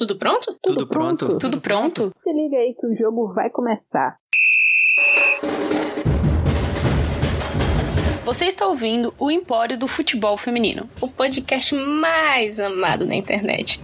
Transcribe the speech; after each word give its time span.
Tudo 0.00 0.16
pronto? 0.16 0.58
Tudo 0.62 0.86
pronto? 0.86 1.38
Tudo 1.38 1.60
pronto? 1.60 2.10
Se 2.16 2.32
liga 2.32 2.56
aí 2.56 2.74
que 2.74 2.86
o 2.86 2.96
jogo 2.96 3.34
vai 3.34 3.50
começar. 3.50 4.16
Você 8.24 8.46
está 8.46 8.66
ouvindo 8.66 9.12
o 9.18 9.30
Empório 9.30 9.76
do 9.76 9.86
Futebol 9.86 10.38
Feminino. 10.38 10.88
O 11.02 11.08
podcast 11.08 11.74
mais 11.74 12.58
amado 12.58 13.04
na 13.04 13.14
internet. 13.14 13.78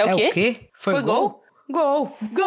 É 0.00 0.12
o 0.12 0.16
quê? 0.16 0.26
o 0.28 0.32
quê? 0.32 0.56
Foi, 0.76 0.94
Foi 0.94 1.02
gol? 1.04 1.40
Gol! 1.70 2.16
Gol! 2.32 2.46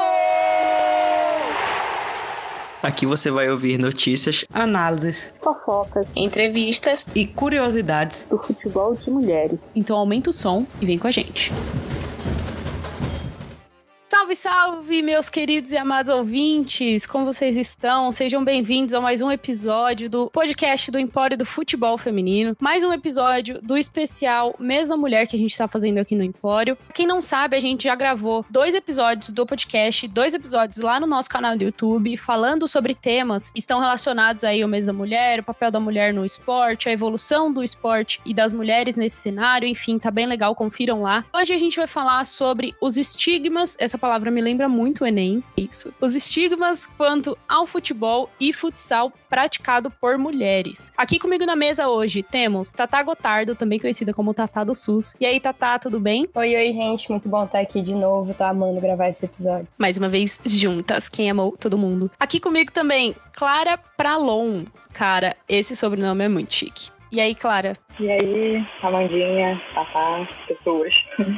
Aqui 2.83 3.05
você 3.05 3.31
vai 3.31 3.49
ouvir 3.49 3.77
notícias, 3.79 4.43
análises 4.53 5.33
Fofocas 5.41 6.07
Entrevistas. 6.13 7.05
e 7.15 7.25
curiosidades. 7.25 8.27
do 8.29 8.37
futebol 8.37 8.93
de 8.95 9.09
mulheres. 9.09 9.71
Então 9.73 9.95
aumenta 9.95 10.29
o 10.29 10.33
som 10.33 10.67
e 10.81 10.85
vem 10.85 10.99
com 10.99 11.07
a 11.07 11.11
gente. 11.11 11.53
Salve, 14.23 14.35
salve, 14.35 15.01
meus 15.01 15.29
queridos 15.29 15.73
e 15.73 15.77
amados 15.77 16.09
ouvintes! 16.09 17.05
Como 17.05 17.25
vocês 17.25 17.57
estão? 17.57 18.09
Sejam 18.09 18.41
bem-vindos 18.41 18.93
a 18.93 19.01
mais 19.01 19.21
um 19.21 19.29
episódio 19.29 20.09
do 20.09 20.29
podcast 20.29 20.89
do 20.89 20.97
Empório 20.97 21.37
do 21.37 21.45
Futebol 21.45 21.97
Feminino. 21.97 22.55
Mais 22.57 22.85
um 22.85 22.93
episódio 22.93 23.61
do 23.61 23.77
especial 23.77 24.55
Mês 24.57 24.87
da 24.87 24.95
Mulher 24.95 25.27
que 25.27 25.35
a 25.35 25.39
gente 25.39 25.51
está 25.51 25.67
fazendo 25.67 25.97
aqui 25.97 26.15
no 26.15 26.23
Empório. 26.23 26.77
Quem 26.93 27.05
não 27.05 27.21
sabe, 27.21 27.57
a 27.57 27.59
gente 27.59 27.83
já 27.83 27.95
gravou 27.95 28.45
dois 28.49 28.73
episódios 28.73 29.29
do 29.29 29.45
podcast, 29.45 30.07
dois 30.07 30.33
episódios 30.33 30.77
lá 30.77 31.01
no 31.01 31.07
nosso 31.07 31.29
canal 31.29 31.57
do 31.57 31.65
YouTube, 31.65 32.15
falando 32.15 32.65
sobre 32.65 32.95
temas 32.95 33.49
que 33.49 33.59
estão 33.59 33.81
relacionados 33.81 34.45
aí 34.45 34.61
ao 34.61 34.69
Mês 34.69 34.85
da 34.85 34.93
Mulher, 34.93 35.41
o 35.41 35.43
papel 35.43 35.69
da 35.69 35.81
mulher 35.81 36.13
no 36.13 36.23
esporte, 36.23 36.87
a 36.87 36.93
evolução 36.93 37.51
do 37.51 37.61
esporte 37.61 38.21
e 38.25 38.33
das 38.33 38.53
mulheres 38.53 38.95
nesse 38.95 39.17
cenário. 39.17 39.67
Enfim, 39.67 39.99
tá 39.99 40.09
bem 40.09 40.27
legal, 40.27 40.55
confiram 40.55 41.01
lá. 41.01 41.25
Hoje 41.33 41.51
a 41.51 41.57
gente 41.57 41.75
vai 41.75 41.87
falar 41.87 42.25
sobre 42.25 42.73
os 42.79 42.95
estigmas, 42.95 43.75
essa 43.77 43.97
palavra 43.97 44.12
me 44.31 44.41
lembra 44.41 44.67
muito 44.69 45.03
o 45.03 45.07
Enem, 45.07 45.43
isso. 45.55 45.93
Os 45.99 46.15
estigmas 46.15 46.85
quanto 46.85 47.37
ao 47.47 47.65
futebol 47.65 48.29
e 48.39 48.53
futsal 48.53 49.11
praticado 49.29 49.89
por 49.89 50.17
mulheres. 50.17 50.91
Aqui 50.95 51.17
comigo 51.17 51.45
na 51.45 51.55
mesa 51.55 51.87
hoje 51.87 52.21
temos 52.21 52.71
Tatá 52.71 53.01
Gotardo, 53.01 53.55
também 53.55 53.79
conhecida 53.79 54.13
como 54.13 54.33
Tatá 54.33 54.63
do 54.63 54.75
SUS. 54.75 55.15
E 55.19 55.25
aí, 55.25 55.39
Tatá, 55.39 55.79
tudo 55.79 55.99
bem? 55.99 56.27
Oi, 56.35 56.55
oi, 56.55 56.71
gente. 56.71 57.09
Muito 57.09 57.27
bom 57.27 57.43
estar 57.43 57.59
aqui 57.59 57.81
de 57.81 57.95
novo. 57.95 58.33
Tô 58.33 58.43
amando 58.43 58.79
gravar 58.79 59.09
esse 59.09 59.25
episódio. 59.25 59.67
Mais 59.77 59.97
uma 59.97 60.09
vez 60.09 60.41
juntas, 60.45 61.09
quem 61.09 61.29
amou 61.29 61.55
todo 61.57 61.77
mundo. 61.77 62.11
Aqui 62.19 62.39
comigo 62.39 62.71
também, 62.71 63.15
Clara 63.35 63.77
Pralon. 63.77 64.65
Cara, 64.93 65.35
esse 65.49 65.75
sobrenome 65.75 66.23
é 66.25 66.29
muito 66.29 66.53
chique. 66.53 66.91
E 67.11 67.19
aí, 67.19 67.35
Clara? 67.35 67.77
E 67.99 68.09
aí, 68.09 68.67
Amandinha, 68.81 69.61
Tatá, 69.73 70.27
pessoas. 70.47 70.93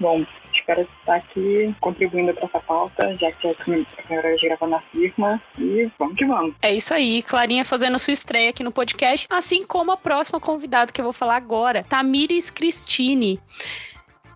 Bom, 0.00 0.24
espero 0.68 0.82
estar 0.82 1.16
aqui 1.16 1.74
contribuindo 1.80 2.34
para 2.34 2.44
essa 2.44 2.60
pauta, 2.60 3.16
já 3.16 3.32
que 3.32 3.48
é 3.48 3.50
a 3.50 3.54
primeira 3.54 4.28
vez 4.28 4.40
gravando 4.40 4.72
na 4.72 4.80
firma. 4.80 5.42
E 5.58 5.90
vamos 5.98 6.16
que 6.16 6.26
vamos. 6.26 6.54
É 6.60 6.74
isso 6.74 6.92
aí, 6.92 7.22
Clarinha 7.22 7.64
fazendo 7.64 7.98
sua 7.98 8.12
estreia 8.12 8.50
aqui 8.50 8.62
no 8.62 8.70
podcast, 8.70 9.26
assim 9.30 9.64
como 9.64 9.92
a 9.92 9.96
próxima 9.96 10.38
convidada 10.38 10.92
que 10.92 11.00
eu 11.00 11.04
vou 11.04 11.12
falar 11.12 11.36
agora, 11.36 11.84
Tamires 11.88 12.50
Cristine. 12.50 13.40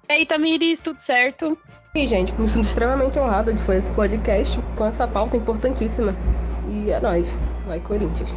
E 0.09 0.13
aí, 0.13 0.27
Tamires, 0.27 0.81
tudo 0.81 0.99
certo? 0.99 1.57
E, 1.95 2.07
gente, 2.07 2.33
me 2.33 2.49
sinto 2.49 2.67
extremamente 2.67 3.19
honrada 3.19 3.53
de 3.53 3.63
fazer 3.63 3.81
esse 3.81 3.93
podcast 3.93 4.59
com 4.77 4.87
essa 4.87 5.07
pauta 5.07 5.37
importantíssima. 5.37 6.15
E 6.69 6.91
é 6.91 6.99
nóis. 6.99 7.37
Vai, 7.67 7.81
Corinthians. 7.81 8.35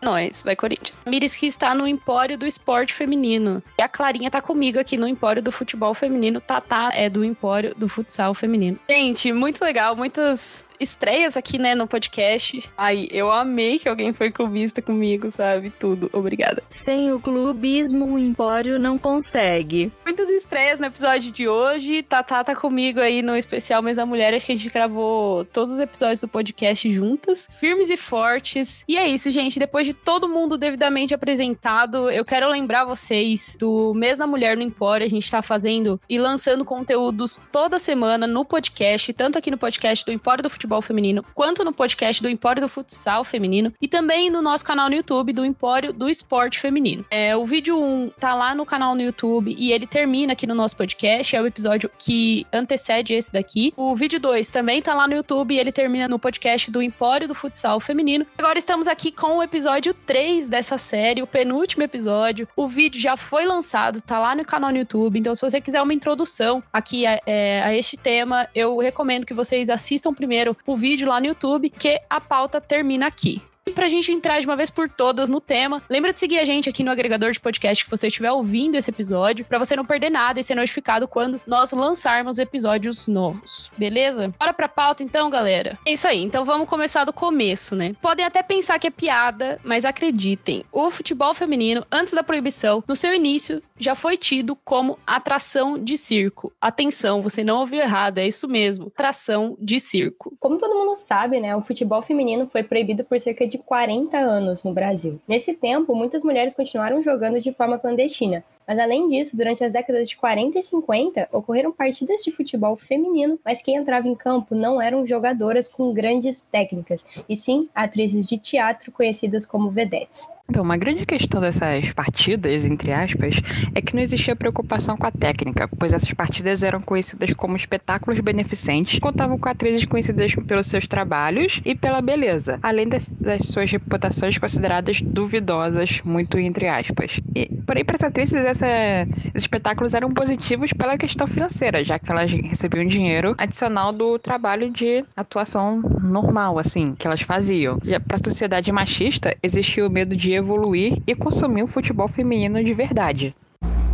Nós, 0.00 0.42
vai 0.42 0.54
Corinthians. 0.54 1.02
Miris 1.06 1.36
que 1.36 1.46
está 1.46 1.74
no 1.74 1.86
Empório 1.86 2.38
do 2.38 2.46
Esporte 2.46 2.94
Feminino. 2.94 3.62
E 3.78 3.82
a 3.82 3.88
Clarinha 3.88 4.30
tá 4.30 4.40
comigo 4.40 4.78
aqui 4.78 4.96
no 4.96 5.08
Empório 5.08 5.42
do 5.42 5.50
Futebol 5.50 5.94
Feminino. 5.94 6.40
Tatá 6.40 6.90
é 6.92 7.10
do 7.10 7.24
Empório 7.24 7.74
do 7.74 7.88
Futsal 7.88 8.34
Feminino. 8.34 8.78
Gente, 8.88 9.32
muito 9.32 9.62
legal, 9.62 9.96
muitas 9.96 10.64
estreias 10.80 11.36
aqui, 11.36 11.58
né, 11.58 11.74
no 11.74 11.86
podcast. 11.86 12.68
Ai, 12.76 13.08
eu 13.10 13.30
amei 13.30 13.78
que 13.78 13.88
alguém 13.88 14.12
foi 14.12 14.30
clubista 14.30 14.80
comigo, 14.80 15.30
sabe? 15.30 15.70
Tudo. 15.70 16.08
Obrigada. 16.12 16.62
Sem 16.70 17.12
o 17.12 17.20
clubismo, 17.20 18.14
o 18.14 18.18
Empório 18.18 18.78
não 18.78 18.96
consegue. 18.96 19.92
Muitas 20.04 20.28
estreias 20.30 20.78
no 20.78 20.86
episódio 20.86 21.32
de 21.32 21.48
hoje. 21.48 22.02
Tatá 22.02 22.44
tá 22.44 22.54
comigo 22.54 23.00
aí 23.00 23.22
no 23.22 23.36
especial 23.36 23.82
Mês 23.82 23.96
da 23.96 24.06
Mulher. 24.06 24.34
Acho 24.34 24.46
que 24.46 24.52
a 24.52 24.54
gente 24.54 24.70
gravou 24.70 25.44
todos 25.46 25.72
os 25.72 25.80
episódios 25.80 26.20
do 26.20 26.28
podcast 26.28 26.90
juntas. 26.90 27.48
Firmes 27.58 27.90
e 27.90 27.96
fortes. 27.96 28.84
E 28.88 28.96
é 28.96 29.08
isso, 29.08 29.30
gente. 29.30 29.58
Depois 29.58 29.86
de 29.86 29.94
todo 29.94 30.28
mundo 30.28 30.56
devidamente 30.56 31.14
apresentado, 31.14 32.10
eu 32.10 32.24
quero 32.24 32.48
lembrar 32.48 32.84
vocês 32.84 33.56
do 33.58 33.92
Mês 33.94 34.18
da 34.18 34.26
Mulher 34.26 34.56
no 34.56 34.62
Empório. 34.62 35.06
A 35.06 35.10
gente 35.10 35.30
tá 35.30 35.42
fazendo 35.42 36.00
e 36.08 36.18
lançando 36.18 36.64
conteúdos 36.64 37.40
toda 37.50 37.78
semana 37.78 38.26
no 38.26 38.44
podcast, 38.44 39.12
tanto 39.12 39.38
aqui 39.38 39.50
no 39.50 39.58
podcast 39.58 40.04
do 40.04 40.12
Empório 40.12 40.42
do 40.42 40.50
Futebol 40.50 40.67
Feminino, 40.82 41.24
quanto 41.34 41.64
no 41.64 41.72
podcast 41.72 42.22
do 42.22 42.28
Empório 42.28 42.60
do 42.60 42.68
Futsal 42.68 43.24
Feminino 43.24 43.72
e 43.80 43.88
também 43.88 44.30
no 44.30 44.42
nosso 44.42 44.64
canal 44.64 44.88
no 44.88 44.94
YouTube 44.94 45.32
do 45.32 45.44
Empório 45.44 45.92
do 45.92 46.08
Esporte 46.08 46.60
Feminino. 46.60 47.04
É, 47.10 47.34
o 47.36 47.44
vídeo 47.44 47.82
1 47.82 48.10
tá 48.20 48.34
lá 48.34 48.54
no 48.54 48.66
canal 48.66 48.94
no 48.94 49.00
YouTube 49.00 49.54
e 49.58 49.72
ele 49.72 49.86
termina 49.86 50.34
aqui 50.34 50.46
no 50.46 50.54
nosso 50.54 50.76
podcast, 50.76 51.34
é 51.34 51.40
o 51.40 51.46
episódio 51.46 51.90
que 51.98 52.46
antecede 52.52 53.14
esse 53.14 53.32
daqui. 53.32 53.72
O 53.76 53.96
vídeo 53.96 54.20
2 54.20 54.50
também 54.50 54.82
tá 54.82 54.94
lá 54.94 55.08
no 55.08 55.14
YouTube 55.14 55.54
e 55.54 55.58
ele 55.58 55.72
termina 55.72 56.06
no 56.06 56.18
podcast 56.18 56.70
do 56.70 56.82
Empório 56.82 57.26
do 57.26 57.34
Futsal 57.34 57.80
Feminino. 57.80 58.26
Agora 58.36 58.58
estamos 58.58 58.86
aqui 58.86 59.10
com 59.10 59.38
o 59.38 59.42
episódio 59.42 59.94
3 59.94 60.48
dessa 60.48 60.76
série, 60.76 61.22
o 61.22 61.26
penúltimo 61.26 61.82
episódio. 61.82 62.46
O 62.54 62.68
vídeo 62.68 63.00
já 63.00 63.16
foi 63.16 63.46
lançado, 63.46 64.02
tá 64.02 64.18
lá 64.18 64.34
no 64.34 64.44
canal 64.44 64.70
no 64.70 64.78
YouTube, 64.78 65.18
então 65.18 65.34
se 65.34 65.40
você 65.40 65.60
quiser 65.60 65.80
uma 65.80 65.94
introdução 65.94 66.62
aqui 66.72 67.06
a, 67.06 67.20
é, 67.26 67.62
a 67.62 67.74
este 67.74 67.96
tema, 67.96 68.48
eu 68.54 68.78
recomendo 68.78 69.24
que 69.24 69.34
vocês 69.34 69.70
assistam 69.70 70.12
primeiro 70.12 70.56
o 70.66 70.76
vídeo 70.76 71.08
lá 71.08 71.20
no 71.20 71.26
YouTube, 71.26 71.70
que 71.70 72.00
a 72.08 72.20
pauta 72.20 72.60
termina 72.60 73.06
aqui. 73.06 73.42
E 73.68 73.70
pra 73.70 73.86
gente 73.86 74.10
entrar 74.10 74.40
de 74.40 74.46
uma 74.46 74.56
vez 74.56 74.70
por 74.70 74.88
todas 74.88 75.28
no 75.28 75.42
tema, 75.42 75.82
lembra 75.90 76.10
de 76.10 76.18
seguir 76.18 76.38
a 76.38 76.44
gente 76.46 76.70
aqui 76.70 76.82
no 76.82 76.90
agregador 76.90 77.32
de 77.32 77.38
podcast 77.38 77.84
que 77.84 77.90
você 77.90 78.06
estiver 78.06 78.32
ouvindo 78.32 78.76
esse 78.76 78.90
episódio, 78.90 79.44
para 79.44 79.58
você 79.58 79.76
não 79.76 79.84
perder 79.84 80.08
nada 80.08 80.40
e 80.40 80.42
ser 80.42 80.54
notificado 80.54 81.06
quando 81.06 81.38
nós 81.46 81.70
lançarmos 81.72 82.38
episódios 82.38 83.06
novos, 83.06 83.70
beleza? 83.76 84.32
Bora 84.38 84.54
pra 84.54 84.68
pauta 84.68 85.02
então, 85.02 85.28
galera? 85.28 85.78
É 85.84 85.92
isso 85.92 86.08
aí, 86.08 86.22
então 86.22 86.46
vamos 86.46 86.66
começar 86.66 87.04
do 87.04 87.12
começo, 87.12 87.76
né? 87.76 87.92
Podem 88.00 88.24
até 88.24 88.42
pensar 88.42 88.78
que 88.78 88.86
é 88.86 88.90
piada, 88.90 89.60
mas 89.62 89.84
acreditem, 89.84 90.64
o 90.72 90.88
futebol 90.88 91.34
feminino, 91.34 91.86
antes 91.92 92.14
da 92.14 92.22
proibição, 92.22 92.82
no 92.88 92.96
seu 92.96 93.12
início, 93.12 93.62
já 93.78 93.94
foi 93.94 94.16
tido 94.16 94.56
como 94.56 94.98
atração 95.06 95.78
de 95.78 95.98
circo. 95.98 96.50
Atenção, 96.58 97.20
você 97.20 97.44
não 97.44 97.58
ouviu 97.58 97.80
errado, 97.80 98.16
é 98.16 98.26
isso 98.26 98.48
mesmo, 98.48 98.86
atração 98.86 99.58
de 99.60 99.78
circo. 99.78 100.34
Como 100.40 100.56
todo 100.56 100.74
mundo 100.74 100.96
sabe, 100.96 101.38
né, 101.38 101.54
o 101.54 101.60
futebol 101.60 102.00
feminino 102.00 102.48
foi 102.50 102.62
proibido 102.62 103.04
por 103.04 103.20
cerca 103.20 103.46
de 103.46 103.57
40 103.64 104.16
anos 104.16 104.64
no 104.64 104.72
Brasil. 104.72 105.20
Nesse 105.26 105.54
tempo, 105.54 105.94
muitas 105.94 106.22
mulheres 106.22 106.54
continuaram 106.54 107.02
jogando 107.02 107.40
de 107.40 107.52
forma 107.52 107.78
clandestina. 107.78 108.44
Mas 108.68 108.78
além 108.78 109.08
disso, 109.08 109.34
durante 109.34 109.64
as 109.64 109.72
décadas 109.72 110.06
de 110.06 110.16
40 110.18 110.58
e 110.58 110.62
50, 110.62 111.28
ocorreram 111.32 111.72
partidas 111.72 112.22
de 112.22 112.30
futebol 112.30 112.76
feminino, 112.76 113.40
mas 113.42 113.62
quem 113.62 113.76
entrava 113.76 114.06
em 114.06 114.14
campo 114.14 114.54
não 114.54 114.80
eram 114.80 115.06
jogadoras 115.06 115.66
com 115.66 115.94
grandes 115.94 116.42
técnicas, 116.42 117.02
e 117.26 117.34
sim 117.34 117.70
atrizes 117.74 118.26
de 118.26 118.36
teatro 118.36 118.92
conhecidas 118.92 119.46
como 119.46 119.70
vedettes. 119.70 120.28
Então, 120.50 120.64
uma 120.64 120.78
grande 120.78 121.04
questão 121.04 121.42
dessas 121.42 121.92
partidas, 121.92 122.64
entre 122.64 122.90
aspas, 122.90 123.36
é 123.74 123.82
que 123.82 123.94
não 123.94 124.00
existia 124.00 124.34
preocupação 124.34 124.96
com 124.96 125.06
a 125.06 125.10
técnica, 125.10 125.68
pois 125.78 125.92
essas 125.92 126.10
partidas 126.14 126.62
eram 126.62 126.80
conhecidas 126.80 127.34
como 127.34 127.54
espetáculos 127.54 128.18
beneficentes, 128.20 128.98
contavam 128.98 129.38
com 129.38 129.46
atrizes 129.46 129.84
conhecidas 129.84 130.34
pelos 130.34 130.66
seus 130.66 130.86
trabalhos 130.86 131.60
e 131.66 131.74
pela 131.74 132.00
beleza, 132.00 132.58
além 132.62 132.88
das, 132.88 133.08
das 133.08 133.46
suas 133.46 133.70
reputações 133.70 134.38
consideradas 134.38 135.02
duvidosas, 135.02 136.00
muito 136.02 136.38
entre 136.38 136.66
aspas. 136.66 137.20
E, 137.36 137.46
porém, 137.66 137.84
para 137.84 137.96
as 137.96 138.04
atrizes, 138.04 138.46
essa, 138.58 139.08
esses 139.28 139.42
espetáculos 139.42 139.94
eram 139.94 140.10
positivos 140.10 140.72
pela 140.72 140.98
questão 140.98 141.26
financeira, 141.26 141.84
já 141.84 141.98
que 141.98 142.10
elas 142.10 142.30
recebiam 142.30 142.86
dinheiro 142.86 143.34
adicional 143.38 143.92
do 143.92 144.18
trabalho 144.18 144.70
de 144.70 145.04
atuação 145.16 145.80
normal, 146.02 146.58
assim, 146.58 146.94
que 146.94 147.06
elas 147.06 147.20
faziam. 147.20 147.78
Para 148.06 148.16
a 148.16 148.24
sociedade 148.24 148.70
machista, 148.72 149.36
existia 149.42 149.86
o 149.86 149.90
medo 149.90 150.16
de 150.16 150.32
evoluir 150.32 151.00
e 151.06 151.14
consumir 151.14 151.62
o 151.62 151.68
futebol 151.68 152.08
feminino 152.08 152.62
de 152.62 152.74
verdade. 152.74 153.34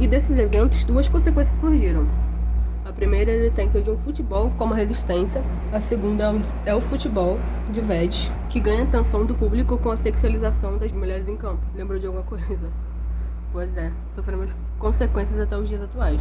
E 0.00 0.06
desses 0.06 0.38
eventos, 0.38 0.84
duas 0.84 1.08
consequências 1.08 1.58
surgiram. 1.60 2.06
A 2.84 2.92
primeira 2.92 3.30
é 3.30 3.34
a 3.34 3.36
existência 3.38 3.80
de 3.80 3.90
um 3.90 3.96
futebol 3.96 4.52
como 4.58 4.74
resistência. 4.74 5.42
A 5.72 5.80
segunda 5.80 6.34
é 6.64 6.74
o 6.74 6.80
futebol 6.80 7.38
de 7.70 7.80
vez, 7.80 8.30
que 8.50 8.60
ganha 8.60 8.82
atenção 8.82 9.24
do 9.24 9.34
público 9.34 9.78
com 9.78 9.90
a 9.90 9.96
sexualização 9.96 10.78
das 10.78 10.92
mulheres 10.92 11.28
em 11.28 11.36
campo. 11.36 11.64
Lembrou 11.74 11.98
de 11.98 12.06
alguma 12.06 12.24
coisa? 12.24 12.70
Pois 13.54 13.76
é, 13.76 13.92
sofremos 14.10 14.50
consequências 14.80 15.38
até 15.38 15.56
os 15.56 15.68
dias 15.68 15.80
atuais. 15.80 16.20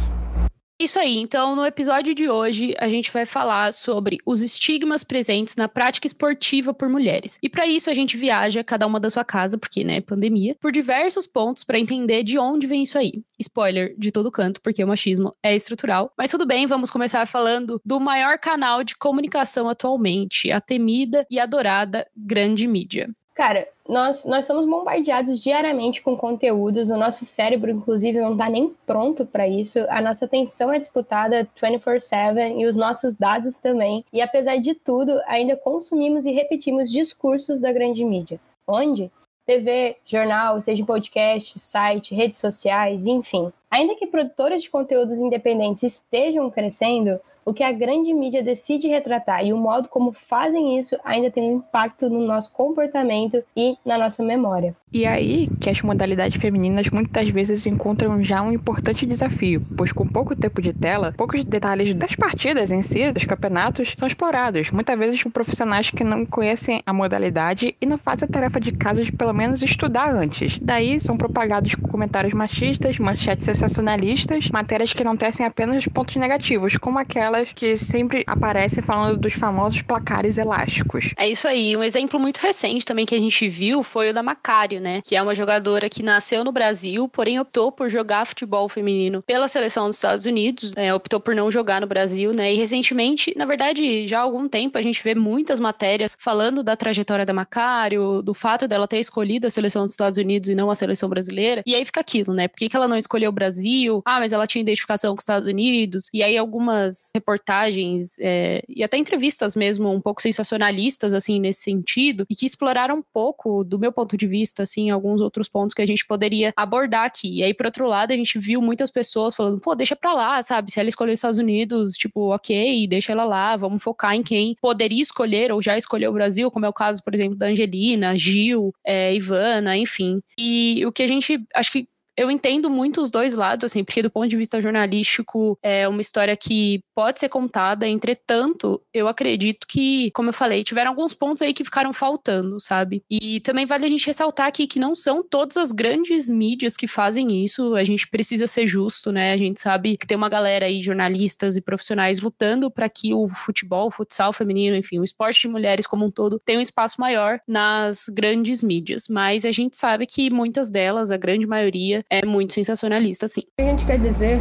Isso 0.80 1.00
aí, 1.00 1.18
então 1.18 1.56
no 1.56 1.66
episódio 1.66 2.14
de 2.14 2.28
hoje 2.28 2.76
a 2.78 2.88
gente 2.88 3.10
vai 3.10 3.26
falar 3.26 3.72
sobre 3.72 4.18
os 4.24 4.40
estigmas 4.40 5.02
presentes 5.02 5.56
na 5.56 5.66
prática 5.66 6.06
esportiva 6.06 6.72
por 6.72 6.88
mulheres. 6.88 7.36
E 7.42 7.48
para 7.48 7.66
isso 7.66 7.90
a 7.90 7.94
gente 7.94 8.16
viaja 8.16 8.62
cada 8.62 8.86
uma 8.86 9.00
da 9.00 9.10
sua 9.10 9.24
casa, 9.24 9.58
porque 9.58 9.82
né, 9.82 10.00
pandemia, 10.00 10.54
por 10.60 10.70
diversos 10.70 11.26
pontos 11.26 11.64
para 11.64 11.78
entender 11.78 12.22
de 12.22 12.38
onde 12.38 12.68
vem 12.68 12.82
isso 12.82 12.96
aí. 12.96 13.24
Spoiler 13.36 13.96
de 13.98 14.12
todo 14.12 14.30
canto, 14.30 14.60
porque 14.60 14.84
o 14.84 14.86
machismo 14.86 15.34
é 15.42 15.56
estrutural. 15.56 16.12
Mas 16.16 16.30
tudo 16.30 16.46
bem, 16.46 16.68
vamos 16.68 16.88
começar 16.88 17.26
falando 17.26 17.80
do 17.84 17.98
maior 17.98 18.38
canal 18.38 18.84
de 18.84 18.96
comunicação 18.96 19.68
atualmente, 19.68 20.52
a 20.52 20.60
temida 20.60 21.26
e 21.28 21.40
adorada 21.40 22.06
grande 22.16 22.68
mídia. 22.68 23.08
Cara, 23.34 23.66
nós, 23.88 24.24
nós 24.24 24.46
somos 24.46 24.64
bombardeados 24.64 25.40
diariamente 25.42 26.00
com 26.00 26.16
conteúdos, 26.16 26.88
o 26.88 26.96
nosso 26.96 27.26
cérebro, 27.26 27.68
inclusive, 27.68 28.20
não 28.20 28.32
está 28.32 28.48
nem 28.48 28.72
pronto 28.86 29.26
para 29.26 29.48
isso, 29.48 29.80
a 29.88 30.00
nossa 30.00 30.24
atenção 30.24 30.72
é 30.72 30.78
disputada 30.78 31.48
24-7 31.60 32.60
e 32.60 32.66
os 32.66 32.76
nossos 32.76 33.16
dados 33.16 33.58
também. 33.58 34.04
E 34.12 34.20
apesar 34.20 34.58
de 34.58 34.72
tudo, 34.72 35.20
ainda 35.26 35.56
consumimos 35.56 36.26
e 36.26 36.30
repetimos 36.30 36.92
discursos 36.92 37.60
da 37.60 37.72
grande 37.72 38.04
mídia. 38.04 38.40
Onde? 38.68 39.10
TV, 39.44 39.96
jornal, 40.06 40.62
seja 40.62 40.84
podcast, 40.84 41.58
site, 41.58 42.14
redes 42.14 42.38
sociais, 42.38 43.04
enfim. 43.04 43.52
Ainda 43.68 43.96
que 43.96 44.06
produtoras 44.06 44.62
de 44.62 44.70
conteúdos 44.70 45.18
independentes 45.18 45.82
estejam 45.82 46.48
crescendo, 46.50 47.20
o 47.44 47.52
que 47.52 47.62
a 47.62 47.72
grande 47.72 48.12
mídia 48.12 48.42
decide 48.42 48.88
retratar 48.88 49.44
e 49.44 49.52
o 49.52 49.56
modo 49.56 49.88
como 49.88 50.12
fazem 50.12 50.78
isso 50.78 50.96
ainda 51.04 51.30
tem 51.30 51.44
um 51.44 51.56
impacto 51.56 52.08
no 52.08 52.26
nosso 52.26 52.52
comportamento 52.52 53.42
e 53.56 53.76
na 53.84 53.98
nossa 53.98 54.22
memória. 54.22 54.74
E 54.92 55.06
aí 55.06 55.48
que 55.60 55.68
as 55.68 55.82
modalidades 55.82 56.40
femininas 56.40 56.88
muitas 56.88 57.28
vezes 57.28 57.66
encontram 57.66 58.22
já 58.22 58.40
um 58.42 58.52
importante 58.52 59.04
desafio, 59.04 59.64
pois 59.76 59.92
com 59.92 60.06
pouco 60.06 60.36
tempo 60.36 60.62
de 60.62 60.72
tela, 60.72 61.12
poucos 61.16 61.42
detalhes 61.44 61.92
das 61.94 62.14
partidas 62.14 62.70
em 62.70 62.80
si, 62.80 63.10
dos 63.10 63.24
campeonatos, 63.24 63.94
são 63.98 64.06
explorados, 64.06 64.70
muitas 64.70 64.96
vezes 64.98 65.22
por 65.22 65.32
profissionais 65.32 65.90
que 65.90 66.04
não 66.04 66.24
conhecem 66.24 66.82
a 66.86 66.92
modalidade 66.92 67.76
e 67.80 67.86
não 67.86 67.98
fazem 67.98 68.28
a 68.28 68.32
tarefa 68.32 68.60
de 68.60 68.72
casa 68.72 69.04
de 69.04 69.12
pelo 69.12 69.32
menos 69.32 69.62
estudar 69.62 70.14
antes. 70.14 70.58
Daí 70.62 71.00
são 71.00 71.16
propagados 71.16 71.74
comentários 71.74 72.32
machistas, 72.32 72.98
manchetes 72.98 73.44
sensacionalistas, 73.44 74.50
matérias 74.50 74.92
que 74.92 75.04
não 75.04 75.16
tecem 75.16 75.44
apenas 75.44 75.86
pontos 75.86 76.16
negativos, 76.16 76.76
como 76.76 76.98
aquelas 77.34 77.52
que 77.52 77.76
sempre 77.76 78.22
aparecem 78.26 78.82
falando 78.82 79.18
dos 79.18 79.34
famosos 79.34 79.82
placares 79.82 80.38
elásticos. 80.38 81.12
É 81.16 81.28
isso 81.28 81.48
aí. 81.48 81.76
Um 81.76 81.82
exemplo 81.82 82.18
muito 82.20 82.38
recente 82.38 82.84
também 82.84 83.04
que 83.04 83.14
a 83.14 83.18
gente 83.18 83.48
viu 83.48 83.82
foi 83.82 84.10
o 84.10 84.14
da 84.14 84.22
Macário, 84.22 84.80
né? 84.80 85.02
Que 85.02 85.16
é 85.16 85.22
uma 85.22 85.34
jogadora 85.34 85.88
que 85.88 86.02
nasceu 86.02 86.44
no 86.44 86.52
Brasil, 86.52 87.08
porém 87.08 87.40
optou 87.40 87.72
por 87.72 87.88
jogar 87.88 88.26
futebol 88.26 88.68
feminino 88.68 89.22
pela 89.22 89.48
seleção 89.48 89.86
dos 89.86 89.96
Estados 89.96 90.26
Unidos, 90.26 90.72
é, 90.76 90.94
optou 90.94 91.18
por 91.18 91.34
não 91.34 91.50
jogar 91.50 91.80
no 91.80 91.86
Brasil, 91.86 92.32
né? 92.32 92.52
E 92.52 92.56
recentemente, 92.56 93.34
na 93.36 93.44
verdade, 93.44 94.06
já 94.06 94.20
há 94.20 94.22
algum 94.22 94.48
tempo, 94.48 94.78
a 94.78 94.82
gente 94.82 95.02
vê 95.02 95.14
muitas 95.14 95.58
matérias 95.58 96.16
falando 96.18 96.62
da 96.62 96.76
trajetória 96.76 97.26
da 97.26 97.32
Macário, 97.32 98.22
do 98.22 98.34
fato 98.34 98.68
dela 98.68 98.86
ter 98.86 98.98
escolhido 98.98 99.46
a 99.46 99.50
seleção 99.50 99.82
dos 99.82 99.92
Estados 99.92 100.18
Unidos 100.18 100.48
e 100.48 100.54
não 100.54 100.70
a 100.70 100.74
seleção 100.74 101.08
brasileira. 101.08 101.62
E 101.66 101.74
aí 101.74 101.84
fica 101.84 102.00
aquilo, 102.00 102.32
né? 102.32 102.48
Por 102.48 102.56
que, 102.56 102.68
que 102.68 102.76
ela 102.76 102.88
não 102.88 102.96
escolheu 102.96 103.30
o 103.30 103.32
Brasil? 103.32 104.02
Ah, 104.04 104.20
mas 104.20 104.32
ela 104.32 104.46
tinha 104.46 104.62
identificação 104.62 105.14
com 105.14 105.18
os 105.18 105.24
Estados 105.24 105.46
Unidos. 105.46 106.08
E 106.12 106.22
aí 106.22 106.36
algumas 106.36 107.10
reportagens 107.24 108.18
é, 108.20 108.62
e 108.68 108.84
até 108.84 108.98
entrevistas 108.98 109.56
mesmo 109.56 109.90
um 109.90 110.00
pouco 110.00 110.20
sensacionalistas, 110.20 111.14
assim, 111.14 111.40
nesse 111.40 111.62
sentido, 111.62 112.26
e 112.28 112.36
que 112.36 112.44
exploraram 112.44 112.98
um 112.98 113.02
pouco, 113.12 113.64
do 113.64 113.78
meu 113.78 113.90
ponto 113.90 114.16
de 114.16 114.26
vista, 114.26 114.62
assim, 114.62 114.90
alguns 114.90 115.20
outros 115.22 115.48
pontos 115.48 115.74
que 115.74 115.80
a 115.80 115.86
gente 115.86 116.06
poderia 116.06 116.52
abordar 116.54 117.06
aqui. 117.06 117.38
E 117.38 117.42
aí, 117.42 117.54
por 117.54 117.66
outro 117.66 117.86
lado, 117.86 118.12
a 118.12 118.16
gente 118.16 118.38
viu 118.38 118.60
muitas 118.60 118.90
pessoas 118.90 119.34
falando, 119.34 119.58
pô, 119.58 119.74
deixa 119.74 119.96
pra 119.96 120.12
lá, 120.12 120.42
sabe? 120.42 120.70
Se 120.70 120.78
ela 120.78 120.88
escolher 120.88 121.12
os 121.12 121.18
Estados 121.18 121.38
Unidos, 121.38 121.92
tipo, 121.92 122.34
ok, 122.34 122.86
deixa 122.86 123.12
ela 123.12 123.24
lá, 123.24 123.56
vamos 123.56 123.82
focar 123.82 124.14
em 124.14 124.22
quem 124.22 124.54
poderia 124.60 125.02
escolher 125.02 125.50
ou 125.50 125.62
já 125.62 125.76
escolheu 125.76 126.10
o 126.10 126.14
Brasil, 126.14 126.50
como 126.50 126.66
é 126.66 126.68
o 126.68 126.72
caso, 126.72 127.02
por 127.02 127.14
exemplo, 127.14 127.36
da 127.36 127.46
Angelina, 127.46 128.16
Gil, 128.16 128.74
é, 128.84 129.14
Ivana, 129.14 129.76
enfim. 129.76 130.20
E 130.38 130.84
o 130.86 130.92
que 130.92 131.02
a 131.02 131.06
gente, 131.06 131.42
acho 131.54 131.72
que 131.72 131.88
eu 132.16 132.30
entendo 132.30 132.70
muito 132.70 133.00
os 133.00 133.10
dois 133.10 133.34
lados, 133.34 133.64
assim, 133.64 133.82
porque 133.82 134.02
do 134.02 134.10
ponto 134.10 134.28
de 134.28 134.36
vista 134.36 134.60
jornalístico 134.60 135.58
é 135.62 135.88
uma 135.88 136.00
história 136.00 136.36
que 136.36 136.80
pode 136.94 137.20
ser 137.20 137.28
contada, 137.28 137.86
entretanto, 137.86 138.80
eu 138.92 139.08
acredito 139.08 139.66
que, 139.66 140.10
como 140.12 140.28
eu 140.28 140.32
falei, 140.32 140.62
tiveram 140.62 140.90
alguns 140.90 141.14
pontos 141.14 141.42
aí 141.42 141.52
que 141.52 141.64
ficaram 141.64 141.92
faltando, 141.92 142.60
sabe? 142.60 143.02
E 143.10 143.40
também 143.40 143.66
vale 143.66 143.84
a 143.84 143.88
gente 143.88 144.06
ressaltar 144.06 144.46
aqui 144.46 144.66
que 144.66 144.78
não 144.78 144.94
são 144.94 145.22
todas 145.22 145.56
as 145.56 145.72
grandes 145.72 146.28
mídias 146.28 146.76
que 146.76 146.86
fazem 146.86 147.44
isso, 147.44 147.74
a 147.74 147.84
gente 147.84 148.08
precisa 148.08 148.46
ser 148.46 148.66
justo, 148.66 149.10
né? 149.10 149.32
A 149.32 149.36
gente 149.36 149.60
sabe 149.60 149.96
que 149.96 150.06
tem 150.06 150.16
uma 150.16 150.28
galera 150.28 150.66
aí, 150.66 150.82
jornalistas 150.82 151.56
e 151.56 151.62
profissionais, 151.62 152.20
lutando 152.20 152.70
para 152.70 152.88
que 152.88 153.12
o 153.12 153.28
futebol, 153.28 153.88
o 153.88 153.90
futsal 153.90 154.32
feminino, 154.32 154.76
enfim, 154.76 154.98
o 154.98 155.04
esporte 155.04 155.42
de 155.42 155.48
mulheres 155.48 155.86
como 155.86 156.06
um 156.06 156.10
todo, 156.10 156.40
tenha 156.44 156.58
um 156.58 156.62
espaço 156.62 157.00
maior 157.00 157.40
nas 157.46 158.06
grandes 158.08 158.62
mídias, 158.62 159.08
mas 159.08 159.44
a 159.44 159.52
gente 159.52 159.76
sabe 159.76 160.06
que 160.06 160.30
muitas 160.30 160.70
delas, 160.70 161.10
a 161.10 161.16
grande 161.16 161.46
maioria, 161.46 162.04
é 162.08 162.24
muito 162.24 162.54
sensacionalista, 162.54 163.26
sim. 163.26 163.42
O 163.42 163.44
que 163.56 163.62
a 163.62 163.68
gente 163.68 163.86
quer 163.86 163.98
dizer 163.98 164.38